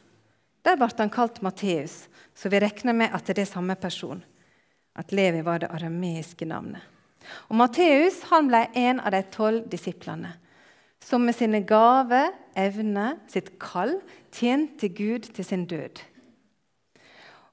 der 0.68 0.78
ble 0.78 0.92
han 1.00 1.14
kalt 1.14 1.40
Matteus, 1.46 2.04
så 2.36 2.52
vi 2.52 2.60
regner 2.60 2.94
med 2.94 3.16
at 3.16 3.32
det 3.32 3.46
er 3.46 3.50
samme 3.50 3.78
person. 3.80 4.20
At 5.00 5.14
Levi 5.16 5.42
var 5.46 5.64
det 5.64 5.72
arameiske 5.72 6.46
navnet. 6.50 6.84
Og 7.48 7.56
Matteus 7.62 8.20
ble 8.28 8.66
en 8.76 9.00
av 9.00 9.14
de 9.16 9.24
tolv 9.32 9.66
disiplene 9.72 10.36
som 11.10 11.26
med 11.26 11.34
sine 11.34 11.64
gaver, 11.66 12.36
evner, 12.60 13.18
sitt 13.32 13.56
kall 13.62 13.96
tjente 14.36 14.92
Gud 14.94 15.32
til 15.34 15.46
sin 15.46 15.66
død. 15.66 16.04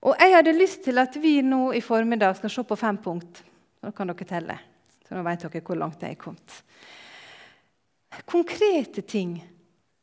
Og 0.07 0.15
Jeg 0.21 0.35
hadde 0.35 0.53
lyst 0.59 0.85
til 0.85 1.01
at 1.01 1.17
vi 1.19 1.41
nå 1.43 1.73
i 1.73 1.81
formiddag 1.81 2.37
skal 2.37 2.53
se 2.53 2.63
på 2.63 2.77
fem 2.77 2.99
punkt. 3.01 3.41
Nå 3.83 3.91
kan 3.97 4.13
dere 4.13 4.29
telle, 4.29 4.59
så 5.07 5.17
nå 5.17 5.25
vet 5.25 5.47
dere 5.47 5.65
hvor 5.65 5.81
langt 5.81 6.05
jeg 6.05 6.15
er 6.15 6.21
kommet. 6.21 6.61
Konkrete 8.29 9.03
ting. 9.03 9.39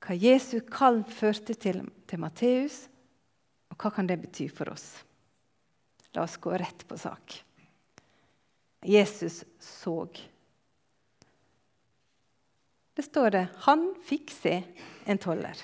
Hva 0.03 0.17
Jesu 0.19 0.59
kall 0.67 1.03
førte 1.07 1.53
til, 1.55 1.85
til 2.09 2.19
Matteus, 2.19 2.87
og 3.71 3.77
hva 3.79 3.93
kan 3.93 4.09
det 4.09 4.19
bety 4.19 4.49
for 4.51 4.73
oss? 4.73 4.97
La 6.13 6.25
oss 6.25 6.35
gå 6.41 6.51
rett 6.57 6.83
på 6.89 6.97
sak. 6.99 7.37
Jesus 8.83 9.43
såg. 9.61 10.19
Det 12.93 13.03
står 13.03 13.29
det 13.29 13.47
'Han 13.55 13.95
fikk 14.05 14.31
se 14.31 14.63
en 15.05 15.17
toller'. 15.17 15.63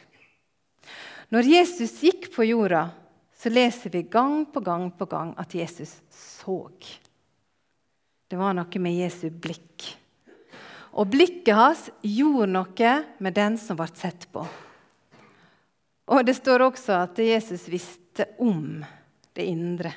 Når 1.30 1.44
Jesus 1.44 2.02
gikk 2.02 2.32
på 2.36 2.44
jorda, 2.44 2.90
så 3.38 3.50
leser 3.50 3.90
vi 3.90 4.02
gang 4.02 4.46
på 4.46 4.60
gang 4.60 4.92
på 4.92 5.06
gang 5.06 5.36
at 5.38 5.54
Jesus 5.56 6.02
så. 6.10 6.72
Det 8.28 8.38
var 8.38 8.54
noe 8.54 8.80
med 8.80 8.98
Jesu 8.98 9.30
blikk. 9.30 9.96
Og 10.92 11.08
blikket 11.08 11.56
hans 11.56 11.90
gjorde 12.02 12.50
noe 12.52 13.06
med 13.20 13.34
den 13.34 13.58
som 13.58 13.78
ble 13.78 13.88
sett 13.94 14.26
på. 14.34 14.48
Og 16.10 16.26
Det 16.26 16.34
står 16.34 16.66
også 16.66 16.98
at 17.04 17.22
Jesus 17.22 17.68
visste 17.70 18.26
om 18.40 18.84
det 19.34 19.46
indre 19.46 19.94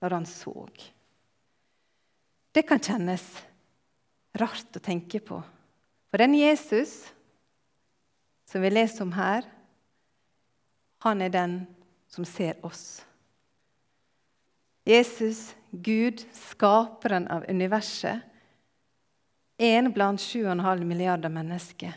når 0.00 0.10
han 0.10 0.26
så. 0.28 0.68
Det 2.52 2.62
kan 2.68 2.80
kjennes 2.80 3.24
rart 4.36 4.76
å 4.76 4.84
tenke 4.84 5.20
på. 5.24 5.40
For 6.16 6.22
den 6.24 6.34
Jesus 6.34 7.12
som 8.48 8.62
vi 8.62 8.70
leser 8.70 9.02
om 9.04 9.10
her, 9.12 9.44
han 11.04 11.20
er 11.20 11.28
den 11.28 11.58
som 12.08 12.24
ser 12.24 12.56
oss. 12.64 13.04
Jesus, 14.88 15.52
Gud, 15.70 16.24
skaperen 16.32 17.28
av 17.28 17.44
universet, 17.52 18.24
en 19.60 19.92
blant 19.92 20.24
7,5 20.24 20.88
milliarder 20.88 21.28
mennesker. 21.28 21.92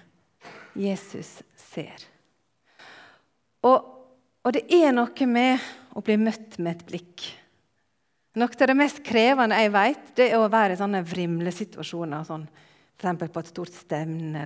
Jesus 0.75 1.37
ser. 1.55 2.03
Og, 3.63 3.79
og, 4.43 4.51
det 4.51 4.67
er 4.67 4.91
noe 4.99 5.31
med 5.31 5.63
å 5.95 6.03
bli 6.03 6.19
møtt 6.19 6.59
med 6.59 6.75
et 6.75 6.89
blikk. 6.91 7.31
Noe 8.35 8.51
av 8.51 8.67
det 8.67 8.81
mest 8.83 8.99
krevende 8.99 9.63
jeg 9.63 9.77
vet, 9.79 10.09
det 10.19 10.33
er 10.33 10.43
å 10.43 10.51
være 10.51 10.75
i 10.75 10.83
sånne 10.83 11.07
vrimlesituasjoner. 11.07 12.27
Sånn, 12.27 12.49
F.eks. 12.99 13.31
på 13.31 13.43
et 13.43 13.51
stort 13.51 13.73
stevne 13.73 14.45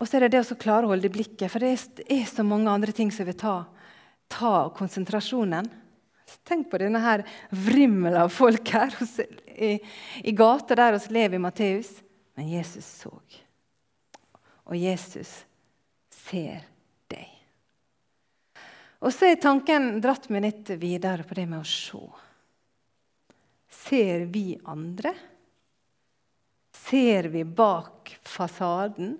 og 0.00 0.08
så 0.08 0.16
er 0.16 0.24
det 0.24 0.32
det 0.32 0.40
å 0.48 0.56
klare 0.56 0.88
å 0.88 0.94
holde 0.94 1.12
blikket, 1.12 1.50
for 1.52 1.60
det 1.60 1.74
er 2.08 2.24
så 2.28 2.44
mange 2.46 2.72
andre 2.72 2.92
ting 2.96 3.10
som 3.12 3.28
vil 3.28 3.36
ta, 3.36 3.56
ta 4.32 4.54
konsentrasjonen. 4.76 5.68
Tenk 6.46 6.70
på 6.70 6.78
denne 6.80 7.02
her 7.02 7.24
vrimmelen 7.52 8.22
av 8.22 8.30
folk 8.32 8.70
her 8.72 8.94
hos, 8.96 9.18
i, 9.20 9.74
i 10.24 10.32
gata 10.32 10.78
der 10.78 10.96
hos 10.96 11.10
Levi 11.12 11.40
Matteus. 11.42 11.90
Men 12.38 12.48
Jesus 12.48 12.86
så. 13.02 13.12
Og 14.70 14.78
Jesus 14.78 15.34
ser 16.14 16.62
deg. 17.10 17.28
Og 19.04 19.12
så 19.12 19.28
er 19.28 19.42
tanken 19.42 19.98
dratt 20.00 20.30
meg 20.32 20.46
litt 20.46 20.72
videre 20.80 21.26
på 21.26 21.36
det 21.36 21.48
med 21.50 21.60
å 21.60 21.68
se. 21.68 22.00
Ser 23.82 24.24
vi 24.32 24.54
andre? 24.70 25.12
Ser 26.90 27.30
vi 27.30 27.44
bak 27.44 28.18
fasaden? 28.22 29.18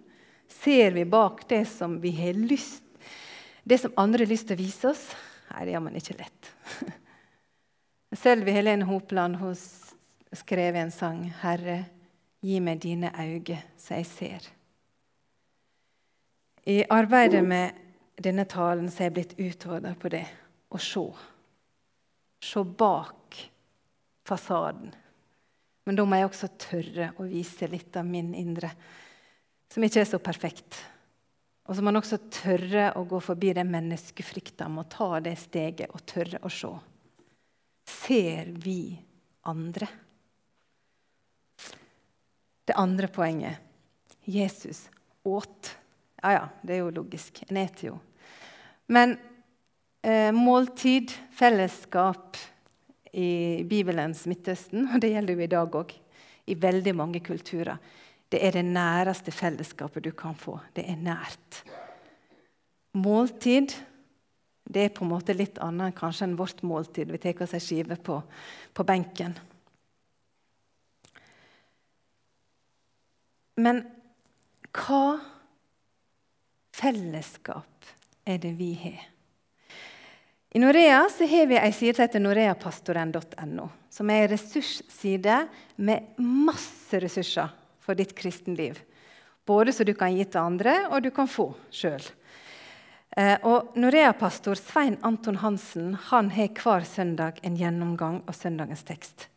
Ser 0.48 0.90
vi 0.96 1.04
bak 1.04 1.44
det 1.48 1.64
som 1.70 2.00
vi 2.02 2.10
har 2.10 2.34
lyst 2.34 2.82
det 3.62 3.78
som 3.78 3.92
andre 3.96 4.24
har 4.24 4.30
lyst 4.30 4.48
til 4.48 4.58
å 4.58 4.62
vise 4.62 4.88
oss? 4.90 5.02
Nei, 5.50 5.64
det 5.66 5.74
gjør 5.74 5.84
man 5.84 5.98
ikke 5.98 6.16
lett. 6.18 6.50
Sølvi 8.22 8.54
Helene 8.54 8.86
Hopland 8.88 9.38
hun 9.38 9.54
skrev 10.34 10.78
en 10.78 10.90
sang 10.90 11.22
'Herre, 11.42 11.84
gi 12.40 12.60
meg 12.60 12.80
dine 12.82 13.12
øyne, 13.14 13.60
så 13.78 14.00
jeg 14.00 14.06
ser'. 14.06 14.48
I 16.66 16.84
arbeidet 16.90 17.44
med 17.44 17.78
denne 18.18 18.44
talen 18.44 18.90
så 18.90 19.02
er 19.02 19.10
jeg 19.10 19.12
blitt 19.12 19.38
utfordra 19.38 19.94
på 19.94 20.08
det 20.08 20.26
å 20.70 20.78
se. 20.78 21.06
Se 22.40 22.64
bak 22.64 23.38
fasaden. 24.26 24.94
Men 25.90 25.96
da 25.98 26.04
må 26.06 26.14
jeg 26.20 26.28
også 26.28 26.46
tørre 26.54 27.06
å 27.18 27.24
vise 27.26 27.66
litt 27.66 27.96
av 27.98 28.04
min 28.06 28.28
indre 28.38 28.68
som 29.74 29.82
ikke 29.82 30.04
er 30.04 30.06
så 30.06 30.20
perfekt. 30.22 30.76
Og 31.66 31.74
så 31.74 31.82
må 31.82 31.88
man 31.88 31.98
også 31.98 32.20
tørre 32.30 32.92
å 32.94 33.02
gå 33.10 33.18
forbi 33.18 33.50
den 33.58 33.72
menneskefrykta 33.72 34.68
å 34.70 34.84
ta 34.86 35.08
det 35.24 35.32
steget 35.42 35.90
og 35.90 36.04
tørre 36.06 36.38
å 36.46 36.52
se. 36.54 36.70
Ser 37.90 38.52
vi 38.62 38.84
andre? 39.50 39.88
Det 42.70 42.78
andre 42.78 43.10
poenget 43.10 43.58
Jesus 44.30 44.84
åt. 45.26 45.72
Ja, 46.22 46.36
ja, 46.36 46.44
det 46.62 46.76
er 46.76 46.84
jo 46.84 46.94
logisk. 47.00 47.42
En 47.50 47.58
eter 47.64 47.88
jo. 47.88 47.98
Men 48.86 49.18
eh, 50.06 50.30
måltid, 50.30 51.10
fellesskap 51.34 52.38
i 53.12 53.64
Bibelens 53.68 54.26
Midtøsten, 54.30 54.88
og 54.94 55.02
det 55.02 55.12
gjelder 55.14 55.34
jo 55.34 55.44
i 55.44 55.50
dag 55.50 55.76
òg, 55.80 55.94
i 56.50 56.56
veldig 56.58 56.94
mange 56.96 57.20
kulturer, 57.22 57.78
det 58.30 58.40
er 58.46 58.54
det 58.54 58.64
næreste 58.64 59.32
fellesskapet 59.34 60.04
du 60.04 60.10
kan 60.14 60.36
få. 60.38 60.56
Det 60.76 60.84
er 60.86 60.98
nært. 60.98 61.62
Måltid 62.94 63.74
det 64.70 64.84
er 64.84 64.92
på 64.94 65.04
en 65.04 65.10
måte 65.10 65.34
litt 65.34 65.58
annet 65.62 65.96
kanskje 65.98 66.28
enn 66.28 66.36
vårt 66.38 66.62
måltid. 66.66 67.10
Vi 67.10 67.18
tar 67.18 67.42
oss 67.42 67.56
ei 67.56 67.62
skive 67.62 67.96
på, 67.98 68.20
på 68.74 68.86
benken. 68.86 69.34
Men 73.60 73.82
hva 74.70 75.18
fellesskap 76.78 77.90
er 78.24 78.38
det 78.40 78.54
vi 78.60 78.72
har? 78.78 79.08
I 80.50 80.58
Norea 80.58 81.06
har 81.18 81.46
vi 81.46 81.58
ei 81.58 81.72
side 81.72 81.94
som 81.94 82.02
heter 82.02 82.22
noreapastoren.no, 82.24 83.68
som 83.86 84.10
er 84.10 84.24
ei 84.24 84.30
ressursside 84.32 85.36
med 85.78 86.16
masse 86.18 86.98
ressurser 86.98 87.52
for 87.78 87.94
ditt 87.94 88.16
kristenliv. 88.18 88.80
Både 89.46 89.70
så 89.72 89.86
du 89.86 89.94
kan 89.94 90.10
gi 90.10 90.26
til 90.26 90.42
andre, 90.42 90.74
og 90.90 91.04
du 91.06 91.12
kan 91.14 91.30
få 91.30 91.52
sjøl. 91.70 92.02
Eh, 93.14 93.38
og 93.46 93.78
Norea-pastor 93.78 94.58
Svein 94.58 94.98
Anton 95.06 95.38
Hansen 95.38 95.94
han 96.10 96.34
har 96.34 96.50
hver 96.58 96.86
søndag 96.86 97.38
en 97.46 97.58
gjennomgang 97.58 98.20
av 98.26 98.34
søndagens 98.34 98.82
tekst. 98.86 99.28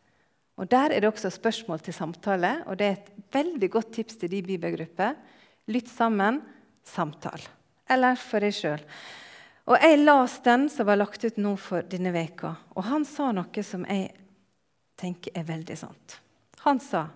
Og 0.58 0.66
Der 0.70 0.90
er 0.90 1.00
det 1.00 1.08
også 1.10 1.30
spørsmål 1.30 1.78
til 1.82 1.94
samtale, 1.94 2.64
og 2.66 2.78
det 2.78 2.86
er 2.86 2.98
et 2.98 3.10
veldig 3.34 3.70
godt 3.70 3.92
tips 3.94 4.16
til 4.18 4.30
de 4.30 4.42
bibelgrupper. 4.42 5.14
Lytt 5.70 5.88
sammen, 5.90 6.42
samtal. 6.82 7.42
Eller 7.90 8.18
for 8.18 8.42
deg 8.42 8.54
sjøl. 8.54 8.82
Og 9.64 9.80
Jeg 9.80 9.98
las 10.04 10.40
den 10.44 10.68
som 10.68 10.86
var 10.86 11.00
lagt 11.00 11.24
ut 11.24 11.36
nå 11.40 11.56
for 11.56 11.86
denne 11.88 12.12
veka, 12.12 12.54
og 12.76 12.84
han 12.84 13.04
sa 13.08 13.30
noe 13.32 13.62
som 13.64 13.86
jeg 13.88 14.10
tenker 15.00 15.32
er 15.34 15.46
veldig 15.48 15.76
sant. 15.78 16.20
Han 16.64 16.80
sa 16.80 17.08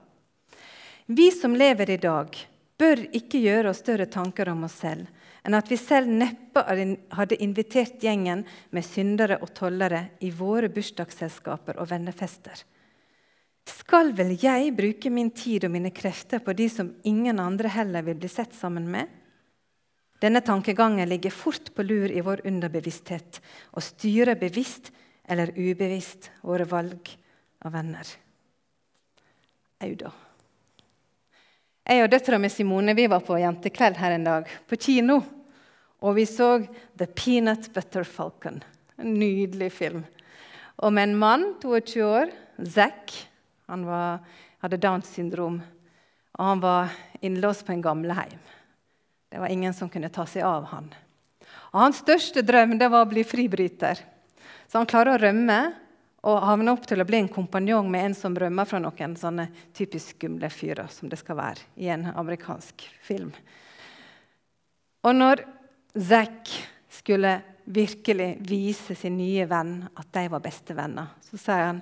vi 1.10 1.30
som 1.32 1.54
lever 1.56 1.90
i 1.90 1.96
dag, 1.96 2.34
bør 2.76 3.00
ikke 3.16 3.40
gjøre 3.40 3.70
oss 3.70 3.78
større 3.80 4.04
tanker 4.12 4.50
om 4.52 4.66
oss 4.66 4.74
selv 4.82 5.08
enn 5.48 5.56
at 5.56 5.70
vi 5.70 5.78
selv 5.80 6.10
neppe 6.12 6.60
hadde 7.16 7.38
invitert 7.40 8.02
gjengen 8.04 8.42
med 8.76 8.84
syndere 8.84 9.38
og 9.40 9.54
tollere 9.56 10.02
i 10.20 10.28
våre 10.28 10.68
bursdagsselskaper 10.68 11.78
og 11.80 11.88
vennefester. 11.88 12.60
Skal 13.64 14.12
vel 14.18 14.34
jeg 14.40 14.74
bruke 14.76 15.12
min 15.12 15.30
tid 15.32 15.64
og 15.64 15.72
mine 15.72 15.94
krefter 15.96 16.42
på 16.44 16.52
de 16.52 16.68
som 16.72 16.90
ingen 17.08 17.40
andre 17.40 17.72
heller 17.72 18.04
vil 18.04 18.18
bli 18.20 18.28
sett 18.28 18.52
sammen 18.56 18.90
med? 18.92 19.08
Denne 20.18 20.40
tankegangen 20.40 21.08
ligger 21.08 21.30
fort 21.30 21.74
på 21.74 21.82
lur 21.82 22.10
i 22.10 22.22
vår 22.24 22.42
underbevissthet 22.46 23.38
og 23.70 23.84
styrer 23.86 24.38
bevisst 24.38 24.90
eller 25.28 25.52
ubevisst 25.54 26.30
våre 26.42 26.66
valg 26.66 27.12
av 27.62 27.74
venner. 27.76 28.08
Au. 29.78 29.94
Jeg 31.88 32.02
og 32.04 32.10
døtra 32.12 32.38
mi 32.42 32.50
Simone 32.52 32.92
vi 32.98 33.06
var 33.08 33.22
på 33.24 33.38
jentekveld 33.38 33.96
her 33.96 34.16
en 34.16 34.26
dag, 34.26 34.48
på 34.68 34.76
kino. 34.76 35.20
Og 36.04 36.14
vi 36.18 36.26
så 36.28 36.58
The 36.98 37.06
Peanut 37.06 37.70
Butter 37.74 38.04
Falcon. 38.04 38.60
En 38.98 39.14
nydelig 39.18 39.70
film. 39.72 40.04
Med 40.82 41.02
en 41.02 41.16
mann, 41.18 41.54
22 41.62 42.04
år, 42.04 42.30
Zack. 42.66 43.14
Han 43.66 43.86
var, 43.86 44.18
hadde 44.62 44.78
Downs 44.82 45.10
syndrom. 45.14 45.62
Og 46.38 46.44
han 46.44 46.62
var 46.62 46.94
innlåst 47.20 47.66
på 47.66 47.72
en 47.72 47.82
gamleheim. 47.82 48.38
Det 49.28 49.38
var 49.38 49.52
ingen 49.52 49.74
som 49.74 49.90
kunne 49.92 50.08
ta 50.08 50.24
seg 50.26 50.46
av 50.46 50.70
han. 50.72 50.88
Og 51.72 51.82
Hans 51.82 52.00
største 52.00 52.42
drøm 52.44 52.78
det 52.80 52.88
var 52.88 53.04
å 53.04 53.10
bli 53.10 53.24
fribryter. 53.26 54.00
Så 54.68 54.80
han 54.80 54.88
klarer 54.88 55.16
å 55.16 55.22
rømme 55.22 55.58
og 56.28 56.40
havner 56.42 56.74
opp 56.74 56.86
til 56.88 57.00
å 57.00 57.06
bli 57.08 57.20
en 57.22 57.30
kompanjong 57.30 57.86
med 57.90 58.08
en 58.08 58.16
som 58.16 58.34
rømmer 58.36 58.66
fra 58.68 58.80
noen 58.82 59.14
sånne 59.16 59.46
typisk 59.76 60.16
skumle 60.16 60.50
fyrer, 60.52 60.88
som 60.90 61.08
det 61.08 61.20
skal 61.20 61.38
være 61.38 61.68
i 61.78 61.90
en 61.92 62.08
amerikansk 62.10 62.88
film. 63.04 63.30
Og 65.06 65.14
når 65.14 65.44
Zack 65.94 66.50
skulle 66.98 67.38
virkelig 67.68 68.32
vise 68.48 68.96
sin 68.96 69.16
nye 69.18 69.46
venn 69.48 69.80
at 69.94 70.10
de 70.16 70.26
var 70.32 70.42
bestevenner, 70.44 71.14
så 71.24 71.38
sier 71.40 71.64
han 71.68 71.80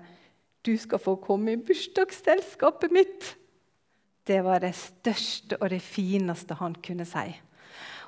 du 0.66 0.74
skal 0.82 0.98
få 0.98 1.14
komme 1.22 1.54
i 1.54 1.60
bursdagsselskapet 1.62 2.94
mitt. 2.94 3.28
Det 4.26 4.40
var 4.42 4.62
det 4.64 4.72
største 4.74 5.58
og 5.60 5.70
det 5.70 5.82
fineste 5.84 6.56
han 6.58 6.74
kunne 6.82 7.06
si. 7.06 7.28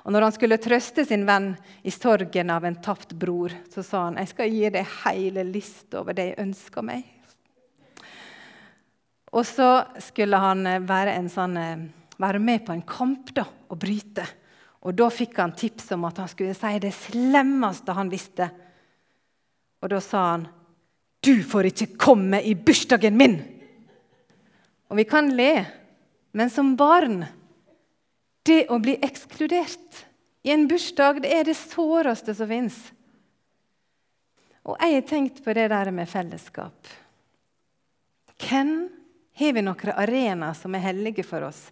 Og 0.03 0.11
når 0.11 0.25
han 0.25 0.35
skulle 0.35 0.59
trøste 0.59 1.05
sin 1.07 1.25
venn 1.27 1.53
i 1.87 1.91
sorgen 1.93 2.51
av 2.51 2.65
en 2.67 2.77
tapt 2.83 3.13
bror, 3.19 3.53
så 3.71 3.83
sa 3.83 4.03
han, 4.05 4.17
'Jeg 4.17 4.27
skal 4.27 4.51
gi 4.51 4.69
deg 4.69 4.87
hele 5.05 5.43
lista 5.43 5.99
over 5.99 6.13
det 6.13 6.25
jeg 6.29 6.39
ønsker 6.39 6.81
meg.' 6.81 7.05
Og 9.31 9.45
så 9.45 9.85
skulle 10.01 10.37
han 10.37 10.65
eh, 10.67 10.79
være, 10.79 11.29
sånn, 11.29 11.57
eh, 11.57 11.87
være 12.17 12.39
med 12.39 12.65
på 12.65 12.73
en 12.73 12.81
kamp 12.81 13.33
da, 13.33 13.45
og 13.69 13.77
bryte. 13.77 14.25
Og 14.81 14.95
da 14.95 15.09
fikk 15.09 15.37
han 15.37 15.51
tips 15.51 15.91
om 15.91 16.05
at 16.05 16.17
han 16.17 16.27
skulle 16.27 16.55
si 16.55 16.79
det 16.79 16.93
slemmeste 16.93 17.93
han 17.93 18.09
visste. 18.09 18.49
Og 19.83 19.89
da 19.89 19.99
sa 19.99 20.31
han, 20.31 20.47
'Du 21.21 21.43
får 21.43 21.65
ikke 21.65 21.97
komme 21.97 22.41
i 22.41 22.55
bursdagen 22.55 23.17
min!' 23.17 23.43
Og 24.89 24.97
vi 24.97 25.03
kan 25.03 25.29
le, 25.29 25.78
men 26.31 26.49
som 26.49 26.75
barn 26.75 27.23
det 28.45 28.67
å 28.69 28.79
bli 28.81 28.95
ekskludert 29.01 30.05
i 30.45 30.53
en 30.53 30.67
bursdag 30.69 31.21
det 31.23 31.33
er 31.35 31.45
det 31.49 31.57
såreste 31.57 32.35
som 32.35 32.49
fins. 32.49 32.77
Og 34.69 34.77
jeg 34.79 34.95
har 34.95 35.05
tenkt 35.09 35.43
på 35.43 35.53
det 35.57 35.67
der 35.71 35.91
med 35.95 36.09
fellesskap. 36.09 36.87
Hvem 38.39 38.73
har 39.39 39.55
vi 39.55 39.63
noen 39.65 39.93
arenaer 39.95 40.57
som 40.57 40.75
er 40.75 40.85
hellige 40.85 41.25
for 41.27 41.47
oss? 41.49 41.67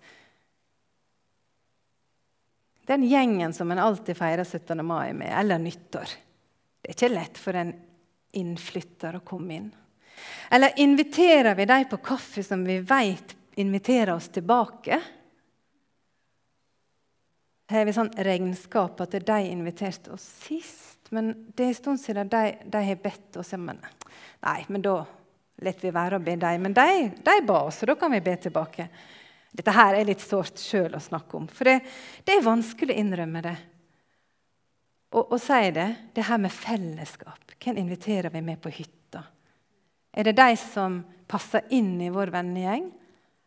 Den 2.88 3.04
gjengen 3.04 3.54
som 3.54 3.72
en 3.72 3.84
alltid 3.84 4.18
feirer 4.18 4.48
17. 4.48 4.80
mai 4.86 5.12
med, 5.14 5.32
eller 5.36 5.60
nyttår. 5.60 6.14
Det 6.82 6.94
er 6.94 6.96
ikke 6.96 7.12
lett 7.12 7.40
for 7.42 7.58
en 7.60 7.74
innflytter 8.38 9.18
å 9.18 9.26
komme 9.28 9.58
inn. 9.58 9.68
Eller 10.50 10.80
inviterer 10.80 11.56
vi 11.56 11.66
dem 11.68 11.84
på 11.92 12.00
kaffe 12.04 12.44
som 12.44 12.64
vi 12.66 12.80
vet 12.80 13.36
inviterer 13.58 14.14
oss 14.16 14.30
tilbake? 14.34 15.02
har 17.68 17.86
vi 17.86 17.94
sånn 17.96 18.14
regnskap 18.24 19.02
at 19.04 19.16
de 19.28 19.38
inviterte 19.52 20.14
oss 20.16 20.24
sist. 20.46 21.10
Men 21.12 21.34
det 21.56 21.66
er 21.66 21.72
en 21.72 21.78
stund 21.78 22.02
siden 22.02 22.30
de, 22.32 22.44
de 22.64 22.84
har 22.84 23.00
bedt 23.04 23.40
oss. 23.40 23.54
Men, 23.60 23.80
nei, 24.44 24.60
men 24.72 24.84
da 24.84 24.98
lar 25.64 25.80
vi 25.82 25.92
være 25.94 26.20
å 26.20 26.24
be 26.24 26.36
dem. 26.40 26.64
Men 26.64 26.76
de, 26.78 27.08
de 27.24 27.38
ba 27.48 27.62
oss, 27.68 27.82
og 27.84 27.92
da 27.92 27.98
kan 28.00 28.14
vi 28.14 28.24
be 28.24 28.36
tilbake. 28.48 28.88
Dette 29.58 29.74
her 29.74 29.98
er 29.98 30.08
litt 30.08 30.24
sårt 30.24 30.62
sjøl 30.62 30.96
å 30.96 31.02
snakke 31.02 31.40
om, 31.40 31.48
for 31.50 31.68
det, 31.68 31.80
det, 32.28 32.36
er 32.36 32.46
vanskelig 32.46 32.94
å 32.94 33.02
innrømme 33.02 33.42
det. 33.42 33.56
Og, 35.16 35.24
og 35.24 35.40
si 35.42 35.60
det, 35.74 35.88
det 36.14 36.28
her 36.28 36.40
med 36.44 36.54
fellesskap. 36.54 37.56
Hvem 37.58 37.80
inviterer 37.82 38.30
vi 38.32 38.44
med 38.44 38.62
på 38.62 38.72
hytta? 38.76 39.24
Er 40.14 40.28
det 40.28 40.36
de 40.38 40.52
som 40.60 41.00
passer 41.28 41.66
inn 41.74 41.96
i 42.04 42.12
vår 42.14 42.32
vennegjeng? 42.36 42.92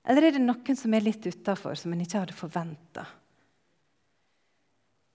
Eller 0.09 0.27
er 0.27 0.37
det 0.37 0.45
noen 0.45 0.79
som 0.79 0.95
er 0.97 1.05
litt 1.05 1.27
utafor, 1.27 1.77
som 1.77 1.93
en 1.93 2.05
ikke 2.05 2.23
hadde 2.23 2.37
forventa? 2.37 3.05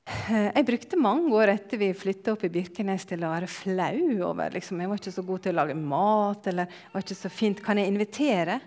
Jeg 0.06 0.66
brukte 0.68 1.00
mange 1.02 1.34
år 1.34 1.52
etter 1.56 1.80
vi 1.82 1.88
flytta 1.98 2.36
opp 2.36 2.44
i 2.46 2.52
Birkenes 2.54 3.08
til 3.10 3.24
å 3.26 3.32
være 3.32 3.50
flau 3.50 3.98
over 4.28 4.54
liksom, 4.54 4.80
Jeg 4.82 4.90
var 4.92 5.02
ikke 5.02 5.14
så 5.16 5.24
god 5.26 5.42
til 5.42 5.56
å 5.56 5.60
lage 5.60 5.78
mat, 5.80 6.48
eller 6.52 6.78
var 6.94 7.06
ikke 7.06 7.18
så 7.18 7.32
fint. 7.34 7.62
Kan 7.66 7.82
jeg 7.82 7.90
invitere? 7.90 8.60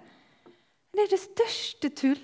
Det 0.90 1.04
er 1.04 1.12
det 1.12 1.20
største 1.22 1.90
tull. 1.94 2.20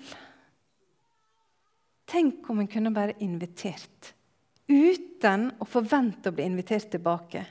Tenk 2.11 2.49
om 2.51 2.59
en 2.61 2.69
kunne 2.69 2.93
bare 2.93 3.15
invitert 3.23 4.11
uten 4.67 5.49
å 5.61 5.67
forvente 5.69 6.29
å 6.29 6.35
bli 6.35 6.45
invitert 6.49 6.89
tilbake. 6.91 7.45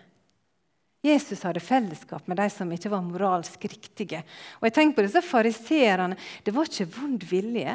Jesus 1.04 1.42
hadde 1.44 1.60
fellesskap 1.60 2.28
med 2.30 2.38
de 2.40 2.46
som 2.52 2.70
ikke 2.72 2.92
var 2.92 3.04
moralsk 3.04 3.66
riktige. 3.68 4.22
Og 4.60 4.68
jeg 4.68 4.76
tenker 4.78 4.98
på 4.98 5.04
disse 5.04 5.20
fariseerne. 5.24 6.16
Det 6.44 6.54
var 6.54 6.70
ikke 6.70 6.88
vond 6.96 7.26
vilje, 7.28 7.74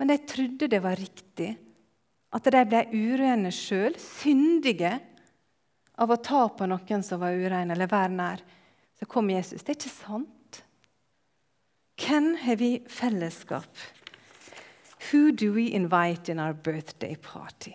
men 0.00 0.10
de 0.10 0.16
trodde 0.26 0.70
det 0.72 0.80
var 0.82 0.98
riktig 0.98 1.52
at 2.30 2.46
de 2.46 2.62
ble 2.66 2.82
urene 2.94 3.50
sjøl, 3.54 3.96
syndige 3.98 4.92
av 6.00 6.10
å 6.10 6.18
ta 6.22 6.44
på 6.54 6.66
noen 6.70 7.02
som 7.04 7.22
var 7.22 7.36
urein, 7.36 7.70
eller 7.70 7.90
være 7.90 8.14
nær. 8.14 8.44
Så 8.98 9.08
kom 9.10 9.30
Jesus. 9.32 9.62
Det 9.62 9.74
er 9.74 9.80
ikke 9.80 9.94
sant. 9.94 10.60
Hvem 12.00 12.32
har 12.44 12.58
vi 12.60 12.70
fellesskap? 12.88 13.70
Who 15.10 15.30
do 15.32 15.52
we 15.52 15.68
invite 15.74 16.30
in 16.30 16.38
our 16.38 16.52
birthday 16.52 17.16
party? 17.16 17.74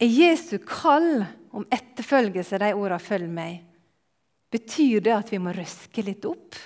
Er 0.00 0.10
Jesu 0.10 0.58
kall 0.58 1.26
om 1.54 1.66
etterfølgelse 1.70 2.58
de 2.58 2.72
ordene 2.74 2.98
'følg 2.98 3.30
meg', 3.30 3.62
betyr 4.50 5.00
det 5.00 5.14
at 5.14 5.30
vi 5.32 5.38
må 5.38 5.52
røske 5.54 6.02
litt 6.02 6.24
opp 6.26 6.58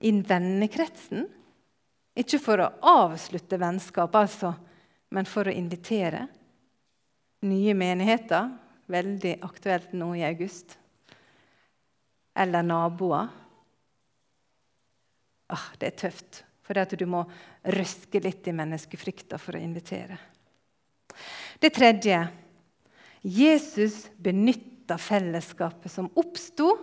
i 0.00 0.12
vennekretsen? 0.12 1.26
Ikke 2.14 2.38
for 2.38 2.60
å 2.62 2.72
avslutte 2.80 3.58
vennskap, 3.58 4.14
altså, 4.14 4.54
men 5.10 5.26
for 5.26 5.48
å 5.48 5.54
invitere. 5.54 6.28
Nye 7.44 7.74
menigheter, 7.74 8.52
veldig 8.86 9.38
aktuelt 9.42 9.92
nå 9.92 10.14
i 10.14 10.24
august. 10.24 10.78
Eller 12.36 12.62
naboer. 12.62 13.28
Ah, 15.48 15.66
det 15.78 15.86
er 15.86 15.98
tøft, 16.06 16.44
for 16.62 16.74
du 16.74 17.06
må 17.06 17.24
røske 17.64 18.20
litt 18.20 18.46
i 18.48 18.52
menneskefrykta 18.56 19.38
for 19.38 19.56
å 19.56 19.60
invitere. 19.60 20.16
Det 21.60 21.70
tredje 21.74 22.22
Jesus 23.24 24.04
benytta 24.20 24.98
fellesskapet 25.00 25.92
som 25.92 26.10
oppsto, 26.20 26.74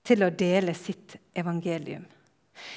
til 0.00 0.24
å 0.24 0.30
dele 0.32 0.72
sitt 0.74 1.18
evangelium. 1.36 2.06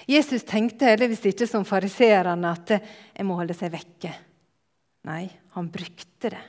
Jesus 0.06 0.44
tenkte 0.48 0.90
heldigvis 0.92 1.24
ikke 1.32 1.48
som 1.50 1.66
fariseerne 1.66 2.52
at 2.52 2.70
'jeg 2.70 3.26
må 3.26 3.36
holde 3.40 3.56
seg 3.56 3.72
vekke'. 3.72 4.14
Nei, 5.06 5.30
han 5.56 5.70
brukte 5.70 6.30
det. 6.30 6.44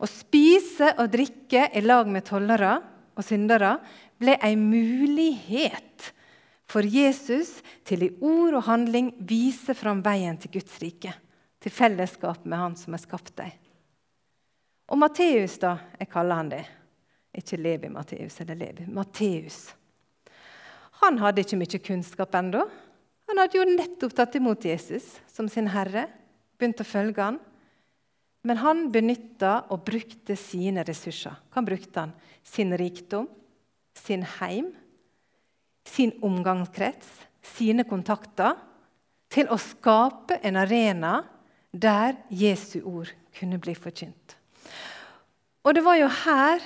Å 0.00 0.06
spise 0.08 0.94
og 0.98 1.12
drikke 1.12 1.70
i 1.74 1.80
lag 1.80 2.08
med 2.08 2.24
tollere 2.24 2.82
og 3.16 3.24
syndere 3.24 3.78
ble 4.18 4.36
en 4.40 4.70
mulighet 4.70 6.12
for 6.66 6.82
Jesus 6.82 7.62
til 7.84 8.02
i 8.02 8.10
ord 8.20 8.54
og 8.54 8.66
handling 8.68 9.12
vise 9.20 9.74
fram 9.74 10.02
veien 10.02 10.36
til 10.36 10.50
Guds 10.58 10.80
rike, 10.82 11.14
til 11.60 11.72
fellesskap 11.72 12.44
med 12.44 12.58
Han 12.58 12.76
som 12.76 12.92
har 12.92 13.00
skapt 13.04 13.36
dem. 13.36 13.52
Og 14.86 14.98
Matteus, 15.00 15.56
da, 15.58 15.76
jeg 15.98 16.10
kaller 16.12 16.38
han 16.40 16.52
det. 16.52 16.62
Ikke 17.36 17.58
Levi 17.58 17.90
Matteus 17.92 18.38
eller 18.40 18.58
Levi. 18.58 18.86
Matteus. 18.88 19.74
Han 21.02 21.18
hadde 21.20 21.42
ikke 21.42 21.58
mye 21.60 21.80
kunnskap 21.82 22.36
ennå. 22.38 22.62
Han 23.26 23.42
hadde 23.42 23.58
jo 23.58 23.66
nettopp 23.68 24.14
tatt 24.16 24.38
imot 24.38 24.64
Jesus 24.64 25.16
som 25.32 25.50
sin 25.50 25.68
herre, 25.74 26.06
begynt 26.56 26.80
å 26.80 26.86
følge 26.86 27.24
han. 27.24 27.40
Men 28.46 28.62
han 28.62 28.84
benytta 28.94 29.66
og 29.74 29.82
brukte 29.88 30.36
sine 30.38 30.84
ressurser. 30.86 31.34
Hva 31.50 31.64
brukte 31.66 32.04
han? 32.04 32.14
Sin 32.46 32.70
rikdom, 32.78 33.26
sin 33.98 34.22
heim, 34.38 34.70
sin 35.86 36.14
omgangskrets, 36.24 37.08
sine 37.42 37.84
kontakter, 37.88 38.54
til 39.32 39.50
å 39.50 39.58
skape 39.58 40.38
en 40.46 40.58
arena 40.60 41.18
der 41.74 42.14
Jesu 42.30 42.78
ord 42.86 43.10
kunne 43.36 43.58
bli 43.60 43.74
forkynt. 43.74 44.35
Og 45.66 45.74
det 45.74 45.82
var 45.82 45.98
jo 45.98 46.08
her 46.22 46.62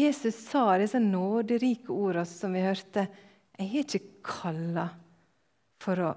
Jesus 0.00 0.38
sa 0.48 0.78
disse 0.80 0.98
nåderike 0.98 1.92
ordene 1.92 2.26
som 2.26 2.54
vi 2.56 2.62
hørte. 2.64 3.04
Jeg 3.54 3.68
er 3.68 3.82
ikke 3.84 4.24
kalla 4.26 4.88
for 5.84 6.00
å, 6.02 6.08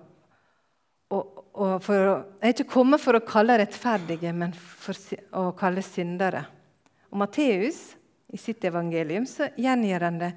å, 1.13 1.19
å, 1.19 1.67
for 1.83 1.99
Jeg 1.99 2.47
er 2.47 2.55
ikke 2.55 2.71
kommet 2.71 3.03
for 3.03 3.19
å 3.19 3.25
kalle 3.27 3.59
rettferdige, 3.59 4.31
men 4.33 4.55
for 4.55 4.97
å 5.37 5.51
kalle 5.59 5.83
syndere. 5.85 6.45
Og 7.11 7.19
Matteus 7.21 7.83
i 8.33 8.39
sitt 8.41 8.65
evangelium 8.65 9.27
så 9.29 9.51
gjengir 9.59 10.07
han 10.07 10.17
det 10.23 10.31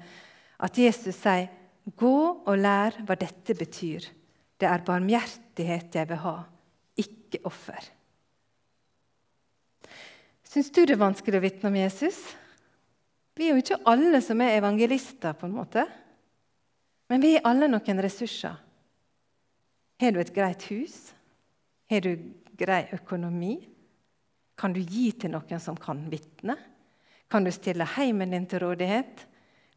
at 0.61 0.77
Jesus 0.77 1.17
sier, 1.17 1.49
'Gå 1.81 2.45
og 2.45 2.59
lær 2.61 2.99
hva 3.07 3.15
dette 3.17 3.55
betyr.' 3.57 4.05
Det 4.61 4.69
er 4.69 4.83
barmhjertighet 4.85 5.95
jeg 5.97 6.07
vil 6.11 6.19
ha, 6.21 6.35
ikke 7.01 7.39
offer. 7.49 7.81
Syns 10.51 10.67
du 10.75 10.81
det 10.83 10.97
er 10.97 10.99
vanskelig 10.99 11.39
å 11.39 11.43
vitne 11.45 11.69
om 11.69 11.77
Jesus? 11.79 12.17
Vi 13.39 13.47
er 13.47 13.55
jo 13.55 13.61
ikke 13.61 13.79
alle 13.87 14.19
som 14.19 14.41
er 14.43 14.57
evangelister, 14.57 15.31
på 15.31 15.47
en 15.47 15.55
måte. 15.55 15.85
Men 17.07 17.23
vi 17.23 17.37
er 17.37 17.45
alle 17.47 17.69
noen 17.71 18.01
ressurser. 18.03 18.57
Har 20.01 20.11
du 20.11 20.19
et 20.19 20.33
greit 20.35 20.65
hus? 20.67 20.97
Har 21.87 22.03
du 22.03 22.17
grei 22.59 22.81
økonomi? 22.97 23.61
Kan 24.59 24.75
du 24.75 24.81
gi 24.83 25.07
til 25.15 25.31
noen 25.31 25.63
som 25.63 25.79
kan 25.79 26.03
vitne? 26.11 26.57
Kan 27.31 27.47
du 27.47 27.51
stille 27.55 27.87
heimen 27.95 28.35
din 28.35 28.49
til 28.51 28.65
rådighet? 28.65 29.23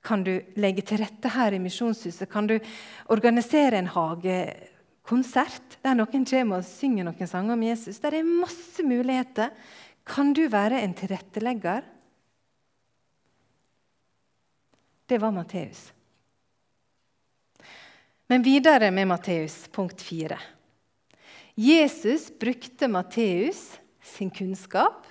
Kan 0.04 0.26
du 0.26 0.34
legge 0.58 0.82
til 0.90 0.98
rette 1.04 1.30
her 1.36 1.54
i 1.54 1.62
Misjonshuset? 1.62 2.26
Kan 2.28 2.50
du 2.50 2.58
organisere 3.14 3.78
en 3.78 3.92
hagekonsert 3.94 5.78
der 5.86 5.94
noen 6.02 6.26
kommer 6.26 6.64
og 6.64 6.66
synger 6.66 7.06
noen 7.06 7.30
sanger 7.30 7.54
om 7.54 7.62
Jesus? 7.62 8.02
Der 8.02 8.18
er 8.18 8.26
masse 8.26 8.82
muligheter. 8.82 9.54
Kan 10.04 10.32
du 10.36 10.44
være 10.52 10.82
en 10.84 10.94
tilrettelegger? 10.96 11.84
Det 15.08 15.20
var 15.20 15.32
Matteus. 15.32 15.92
Men 18.28 18.44
videre 18.44 18.90
med 18.90 19.08
Matteus, 19.08 19.68
punkt 19.68 20.02
fire. 20.02 20.38
Jesus 21.54 22.30
brukte 22.40 22.88
Matteus 22.88 23.78
sin 24.02 24.30
kunnskap, 24.30 25.04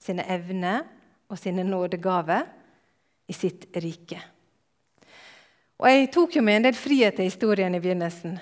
sine 0.00 0.24
evner 0.28 0.86
og 1.28 1.38
sine 1.38 1.64
nådegaver 1.64 2.48
i 3.28 3.36
sitt 3.36 3.68
rike. 3.76 4.20
Og 5.78 5.86
Jeg 5.88 6.08
tok 6.10 6.36
jo 6.36 6.42
med 6.42 6.58
en 6.58 6.66
del 6.66 6.78
frihet 6.78 7.14
til 7.16 7.28
historien 7.28 7.74
i 7.76 7.80
begynnelsen. 7.80 8.38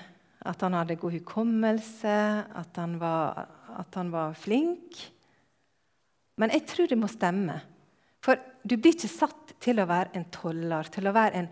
At 0.47 0.61
han 0.63 0.73
hadde 0.73 0.95
god 0.97 1.11
hukommelse, 1.19 2.15
at 2.47 2.79
han 2.79 2.95
var, 2.99 3.45
at 3.77 3.99
han 3.99 4.09
var 4.11 4.33
flink. 4.33 4.97
Men 6.37 6.53
jeg 6.53 6.67
tror 6.69 6.89
det 6.89 6.99
må 6.99 7.09
stemme. 7.11 7.57
For 8.23 8.39
du 8.67 8.75
blir 8.77 8.93
ikke 8.95 9.09
satt 9.09 9.55
til 9.63 9.79
å 9.81 9.87
være 9.89 10.17
en 10.17 10.27
toller, 10.33 10.89
til 10.91 11.09
å 11.09 11.15
være 11.15 11.41
en 11.41 11.49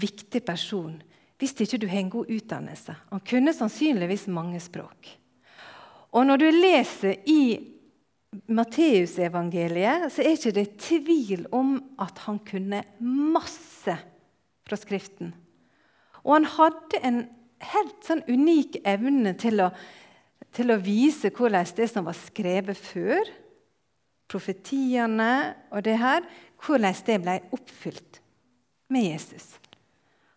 viktig 0.00 0.42
person, 0.46 0.96
hvis 1.38 1.54
ikke 1.62 1.78
du 1.78 1.86
har 1.88 2.02
en 2.02 2.12
god 2.12 2.30
utdannelse. 2.34 2.94
Han 3.12 3.24
kunne 3.24 3.54
sannsynligvis 3.54 4.26
mange 4.34 4.60
språk. 4.62 5.12
Og 6.10 6.24
når 6.26 6.40
du 6.40 6.48
leser 6.50 7.20
i 7.30 7.42
Matteusevangeliet, 8.52 10.08
så 10.12 10.24
er 10.24 10.36
ikke 10.36 10.56
det 10.56 10.66
tvil 10.82 11.46
om 11.54 11.76
at 12.00 12.24
han 12.26 12.40
kunne 12.44 12.82
masse 13.00 13.94
fra 14.68 14.76
Skriften. 14.76 15.32
Og 16.26 16.34
han 16.34 16.48
hadde 16.58 17.00
en 17.06 17.22
helt 17.72 18.04
sånn 18.04 18.24
unik 18.28 18.82
evne 18.86 19.32
til 19.40 19.62
å, 19.64 19.70
til 20.54 20.74
å 20.74 20.80
vise 20.82 21.30
hvordan 21.34 21.70
det 21.78 21.88
som 21.90 22.06
var 22.08 22.18
skrevet 22.18 22.78
før, 22.78 23.30
profetiene 24.28 25.54
og 25.72 25.84
det 25.86 25.96
her, 26.00 26.26
hvordan 26.64 27.00
det 27.06 27.16
ble 27.24 27.38
oppfylt 27.54 28.20
med 28.92 29.08
Jesus. 29.10 29.56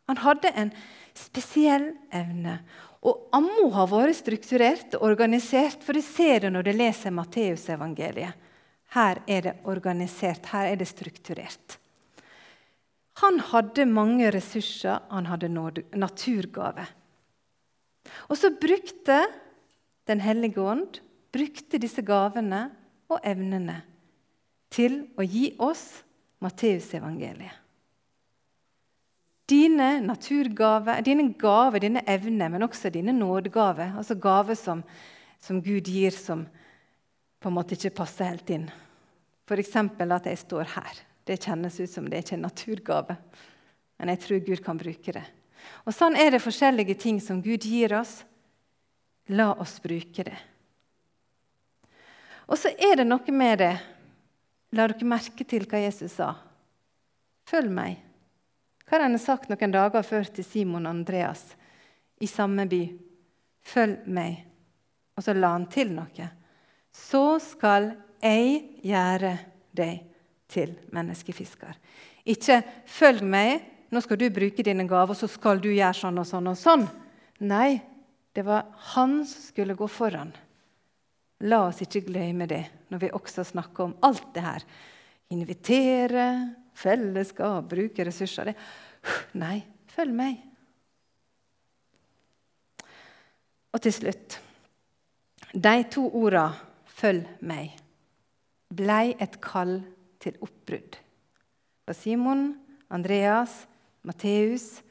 Han 0.10 0.22
hadde 0.22 0.52
en 0.60 0.72
spesiell 1.18 1.92
evne. 2.14 2.60
Og 3.02 3.28
han 3.34 3.48
må 3.48 3.70
ha 3.74 3.88
vært 3.90 4.20
strukturert 4.20 4.96
og 5.00 5.08
organisert, 5.10 5.82
for 5.82 5.98
du 5.98 6.04
ser 6.06 6.44
det 6.44 6.52
når 6.54 6.68
du 6.68 6.72
leser 6.76 7.16
Matteusevangeliet. 7.16 8.50
Her 8.92 9.22
er 9.26 9.46
det 9.46 9.54
organisert, 9.72 10.50
her 10.52 10.68
er 10.74 10.82
det 10.82 10.90
strukturert. 10.90 11.78
Han 13.24 13.40
hadde 13.52 13.88
mange 13.88 14.30
ressurser, 14.34 15.00
han 15.10 15.30
hadde 15.32 15.50
naturgave. 15.52 16.86
Og 18.30 18.38
så 18.38 18.52
brukte 18.52 19.24
Den 20.10 20.20
hellige 20.20 20.60
ånd 20.60 20.98
brukte 21.32 21.78
disse 21.80 22.02
gavene 22.02 22.72
og 23.12 23.26
evnene 23.28 23.82
til 24.72 25.04
å 25.20 25.26
gi 25.26 25.52
oss 25.60 25.86
Matteusevangeliet 26.42 27.62
dine 29.52 30.00
naturgaver, 30.00 31.02
dine 31.04 31.28
gaver, 31.40 31.84
dine 31.84 32.04
evner, 32.08 32.50
men 32.50 32.64
også 32.64 32.92
dine 32.94 33.14
nådegaver. 33.16 33.98
Altså 34.00 34.16
gaver 34.16 34.56
som, 34.56 34.84
som, 35.40 35.60
Gud 35.62 35.90
gir, 35.92 36.16
som 36.16 36.46
på 37.42 37.50
en 37.50 37.58
måte 37.58 37.76
ikke 37.76 37.96
passer 38.02 38.32
helt 38.32 38.54
inn. 38.54 38.70
F.eks. 39.48 39.76
at 39.76 40.30
jeg 40.30 40.40
står 40.46 40.72
her. 40.78 41.02
Det 41.28 41.42
kjennes 41.44 41.80
ut 41.82 41.92
som 41.92 42.08
det 42.08 42.18
er 42.18 42.26
ikke 42.26 42.38
en 42.40 42.48
naturgave. 42.48 43.18
Men 44.00 44.14
jeg 44.14 44.24
tror 44.24 44.46
Gud 44.48 44.64
kan 44.66 44.80
bruke 44.80 45.16
det. 45.18 45.26
Og 45.86 45.94
Sånn 45.94 46.16
er 46.18 46.32
det 46.34 46.42
forskjellige 46.42 46.96
ting 47.02 47.20
som 47.22 47.42
Gud 47.44 47.66
gir 47.68 47.94
oss. 48.00 48.22
La 49.30 49.52
oss 49.54 49.78
bruke 49.84 50.26
det. 50.26 50.38
Og 52.52 52.60
så 52.60 52.74
er 52.76 53.00
det 53.00 53.08
noe 53.08 53.36
med 53.36 53.62
det 53.64 53.74
La 54.76 54.86
dere 54.88 55.08
merke 55.08 55.44
til 55.48 55.66
hva 55.68 55.82
Jesus 55.82 56.14
sa. 56.16 56.30
Følg 57.48 57.72
meg. 57.76 57.98
Hva 58.88 58.96
har 58.96 59.04
han 59.04 59.20
sagt 59.20 59.50
noen 59.52 59.74
dager 59.74 60.06
før 60.08 60.30
til 60.32 60.46
Simon 60.48 60.86
og 60.88 60.94
Andreas 60.94 61.42
i 62.24 62.28
samme 62.32 62.64
by? 62.72 62.80
Følg 63.68 64.08
meg. 64.08 64.38
Og 65.20 65.26
så 65.26 65.36
la 65.36 65.50
han 65.58 65.68
til 65.72 65.92
noe. 65.92 66.28
Så 66.92 67.26
skal 67.44 67.90
jeg 68.24 68.62
gjøre 68.88 69.34
deg 69.76 70.08
til 70.52 70.72
menneskefisker. 70.92 71.76
Ikke 72.28 72.62
'følg 72.86 73.24
meg, 73.24 73.62
nå 73.92 74.00
skal 74.02 74.18
du 74.18 74.30
bruke 74.30 74.64
dine 74.64 74.88
gaver, 74.88 75.14
så 75.16 75.28
skal 75.28 75.60
du 75.60 75.70
gjøre 75.70 76.00
sånn 76.00 76.20
og 76.20 76.28
sånn 76.28 76.48
og 76.48 76.56
sånn'. 76.56 76.88
Nei, 77.40 77.82
det 78.34 78.46
var 78.46 78.68
han 78.96 79.26
som 79.26 79.42
skulle 79.42 79.76
gå 79.76 79.88
foran. 79.88 80.32
La 81.48 81.64
oss 81.68 81.82
ikke 81.82 82.04
glemme 82.06 82.48
det 82.50 82.64
når 82.92 83.02
vi 83.02 83.14
også 83.18 83.46
snakker 83.48 83.88
om 83.88 83.98
alt 84.06 84.30
det 84.36 84.44
her. 84.46 84.66
Invitere, 85.34 86.26
fellesskap, 86.78 87.70
bruke 87.72 88.06
ressurser. 88.06 88.52
Det. 88.52 88.56
Nei, 89.42 89.62
følg 89.96 90.16
meg. 90.16 90.42
Og 93.72 93.80
til 93.82 93.96
slutt 93.96 94.40
De 95.52 95.84
to 95.92 96.04
orda 96.16 96.52
'følg 96.88 97.26
meg' 97.42 97.82
blei 98.72 99.16
et 99.20 99.40
kall 99.44 99.82
til 100.22 100.38
oppbrudd. 100.40 100.98
For 101.86 101.98
Simon, 101.98 102.56
Andreas, 102.92 103.66
Matteus 104.08 104.82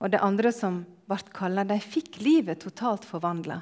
og 0.00 0.12
de 0.12 0.20
andre 0.24 0.52
som 0.52 0.82
ble 1.08 1.18
kalla, 1.36 1.64
de 1.68 1.76
fikk 1.80 2.20
livet 2.24 2.62
totalt 2.64 3.04
forvandla. 3.04 3.60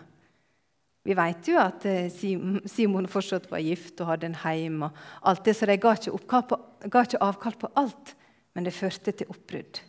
Vi 1.02 1.14
vet 1.18 1.48
jo 1.50 1.58
at 1.58 1.84
eh, 1.88 2.10
Simon 2.10 3.08
fortsatt 3.10 3.48
var 3.50 3.62
gift 3.64 3.98
og 4.00 4.12
hadde 4.12 4.28
en 4.30 4.40
heim. 4.44 4.82
og 4.86 4.98
alt 5.22 5.44
det, 5.44 5.56
Så 5.56 5.66
de 5.66 5.76
ga 5.76 5.94
ikke, 5.98 6.42
på, 6.48 6.58
ga 6.86 7.02
ikke 7.02 7.24
avkall 7.26 7.56
på 7.58 7.72
alt, 7.74 8.14
men 8.54 8.64
det 8.64 8.74
førte 8.76 9.12
til 9.12 9.30
oppbrudd. 9.32 9.82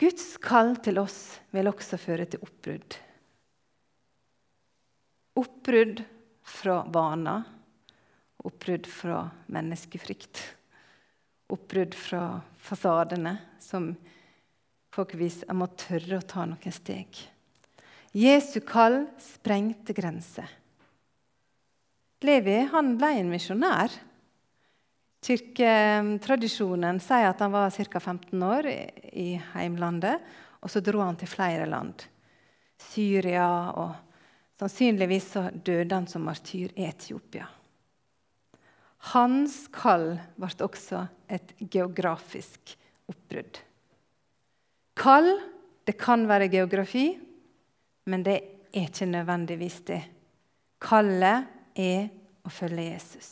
Guds 0.00 0.36
kall 0.40 0.76
til 0.82 0.98
oss 0.98 1.38
vil 1.52 1.68
også 1.68 1.98
føre 2.00 2.26
til 2.26 2.42
oppbrudd. 2.42 2.96
Oppbrudd 5.38 6.02
fra 6.42 6.80
vaner. 6.90 7.44
Oppbrudd 8.40 8.88
fra 8.88 9.26
menneskefrykt. 9.52 10.40
Oppbrudd 11.52 11.94
fra 11.94 12.40
fasadene 12.56 13.36
som 13.60 13.92
folk 14.90 15.14
viser. 15.20 15.46
Jeg 15.46 15.60
må 15.60 15.68
tørre 15.78 16.18
å 16.18 16.26
ta 16.26 16.48
noen 16.48 16.74
steg. 16.74 17.20
Jesu 18.12 18.60
kall 18.66 19.04
sprengte 19.22 19.94
grenser. 19.94 20.48
Levi 22.26 22.56
han 22.72 22.96
ble 22.98 23.10
en 23.20 23.30
misjonær. 23.30 23.92
Kirketradisjonen 25.24 26.98
sier 27.04 27.28
at 27.30 27.40
han 27.44 27.52
var 27.52 27.70
ca. 27.70 28.00
15 28.00 28.42
år 28.42 28.68
i 28.68 29.34
heimlandet, 29.52 30.18
og 30.60 30.72
så 30.72 30.82
dro 30.84 31.04
han 31.04 31.16
til 31.20 31.30
flere 31.30 31.68
land. 31.70 32.02
Syria, 32.80 33.46
og 33.76 33.94
sannsynligvis 34.60 35.30
så 35.36 35.46
døde 35.54 35.94
han 35.94 36.08
som 36.10 36.26
martyr 36.26 36.74
i 36.74 36.88
Etiopia. 36.88 37.46
Hans 39.14 39.62
kall 39.72 40.18
ble 40.36 40.50
også 40.66 41.06
et 41.30 41.54
geografisk 41.72 42.74
oppbrudd. 43.08 43.62
Kall 45.00 45.30
det 45.88 45.96
kan 46.00 46.26
være 46.28 46.50
geografi, 46.52 47.14
men 48.04 48.24
det 48.24 48.36
er 48.36 48.84
ikke 48.86 49.06
nødvendigvis 49.06 49.80
det. 49.88 50.00
Kallet 50.80 51.46
er 51.76 52.08
å 52.46 52.52
følge 52.52 52.88
Jesus. 52.92 53.30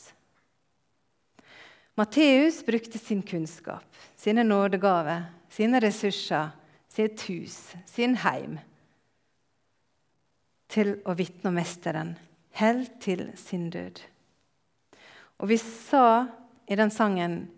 Matteus 1.98 2.60
brukte 2.66 2.98
sin 2.98 3.22
kunnskap, 3.26 3.86
sine 4.16 4.44
nådegaver, 4.46 5.24
sine 5.50 5.80
ressurser, 5.82 6.52
sitt 6.88 7.24
hus, 7.26 7.56
sin 7.86 8.14
heim 8.22 8.58
til 10.68 10.98
å 11.08 11.14
vitne 11.18 11.50
om 11.50 11.56
Mesteren, 11.58 12.12
helt 12.60 13.00
til 13.02 13.30
sin 13.40 13.68
død. 13.72 14.02
Og 15.38 15.50
vi 15.50 15.58
sa 15.62 16.26
i 16.68 16.76
den 16.76 16.90
sangen 16.90 17.48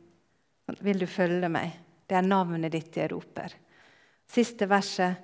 'Vil 0.81 1.01
du 1.01 1.07
følge 1.07 1.49
meg?' 1.49 1.79
Det 2.09 2.17
er 2.17 2.23
navnet 2.23 2.73
ditt 2.73 2.97
jeg 2.97 3.11
roper. 3.13 3.53
Siste 4.27 4.67
verset 4.67 5.17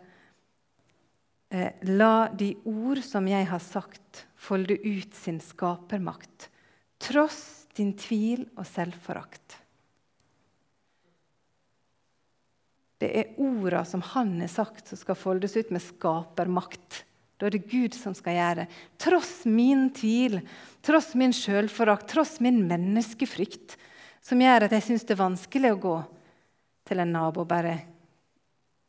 la 1.51 2.29
de 2.35 2.55
ord 2.67 3.03
som 3.07 3.27
jeg 3.31 3.47
har 3.47 3.63
sagt, 3.63 4.27
folde 4.35 4.77
ut 4.83 5.15
sin 5.15 5.39
skapermakt, 5.43 6.49
tross 6.99 7.67
din 7.77 7.93
tvil 7.99 8.47
og 8.57 8.67
selvforakt. 8.69 9.61
Det 12.97 13.11
er 13.13 13.35
orda 13.43 13.85
som 13.85 14.01
han 14.15 14.39
har 14.41 14.51
sagt, 14.51 14.89
som 14.89 14.99
skal 14.99 15.19
foldes 15.19 15.57
ut 15.59 15.71
med 15.75 15.85
skapermakt. 15.85 17.03
Da 17.37 17.49
er 17.49 17.59
det 17.59 17.69
Gud 17.69 17.93
som 17.93 18.15
skal 18.17 18.39
gjøre 18.39 18.63
det. 18.63 18.69
Tross 19.03 19.45
min 19.45 19.91
tvil, 19.95 20.39
tross 20.81 21.13
min 21.19 21.35
sjølforakt, 21.37 22.09
tross 22.09 22.39
min 22.41 22.63
menneskefrykt, 22.65 23.77
som 24.25 24.41
gjør 24.41 24.67
at 24.67 24.73
jeg 24.73 24.87
syns 24.87 25.05
det 25.05 25.15
er 25.15 25.21
vanskelig 25.21 25.75
å 25.75 25.83
gå 25.83 25.97
til 26.89 27.03
en 27.03 27.15
nabo 27.19 27.45
bare 27.49 27.79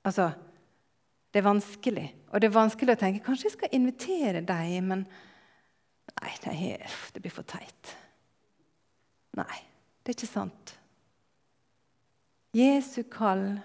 Altså, 0.07 0.29
det 1.35 1.41
er 1.41 1.43
vanskelig. 1.43 2.05
Og 2.31 2.41
det 2.41 2.49
er 2.49 2.57
vanskelig 2.57 2.95
å 2.95 2.99
tenke 2.99 3.23
kanskje 3.23 3.47
jeg 3.47 3.55
skal 3.55 3.75
invitere 3.77 4.41
dem, 4.43 4.91
men 4.91 5.05
nei, 6.17 6.33
det 6.43 7.21
blir 7.21 7.33
for 7.33 7.47
teit. 7.47 7.93
Nei, 9.37 9.61
det 10.01 10.11
er 10.11 10.17
ikke 10.17 10.29
sant. 10.29 10.73
Jesu 12.57 13.03
kall, 13.11 13.59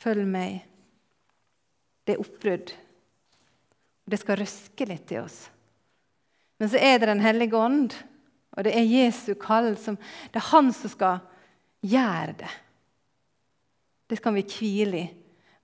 følg 0.00 0.26
meg. 0.28 0.60
Det 2.06 2.14
er 2.14 2.22
oppbrudd. 2.22 2.72
Det 4.06 4.18
skal 4.20 4.38
røske 4.38 4.86
litt 4.86 5.12
i 5.12 5.18
oss. 5.18 5.38
Men 6.60 6.70
så 6.70 6.78
er 6.80 7.00
det 7.00 7.08
Den 7.10 7.24
hellige 7.24 7.58
ånd, 7.58 7.94
og 8.56 8.64
det 8.64 8.72
er 8.76 8.86
Jesu 8.86 9.34
kall. 9.34 9.74
Som, 9.76 9.98
det 10.32 10.40
er 10.40 10.50
han 10.52 10.70
som 10.72 10.92
skal 10.92 11.18
gjøre 11.84 12.36
det. 12.38 12.52
Det 14.06 14.20
skal 14.20 14.36
vi 14.36 14.46
hvile 14.46 15.00
i. 15.02 15.06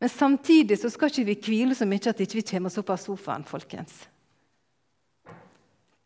Men 0.02 0.10
samtidig 0.10 0.80
så 0.82 0.88
skal 0.90 1.12
ikke 1.12 1.24
vi 1.28 1.34
hvile 1.46 1.74
så 1.78 1.86
mye 1.86 2.10
at 2.10 2.18
vi 2.18 2.26
ikke 2.26 2.42
kommer 2.48 2.72
oss 2.72 2.78
opp 2.80 2.88
av 2.90 2.98
sofaen. 2.98 3.44
folkens. 3.46 4.00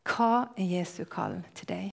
Hva 0.05 0.49
er 0.53 0.67
Jesu 0.69 1.07
kall 1.09 1.39
til 1.57 1.69
deg? 1.71 1.85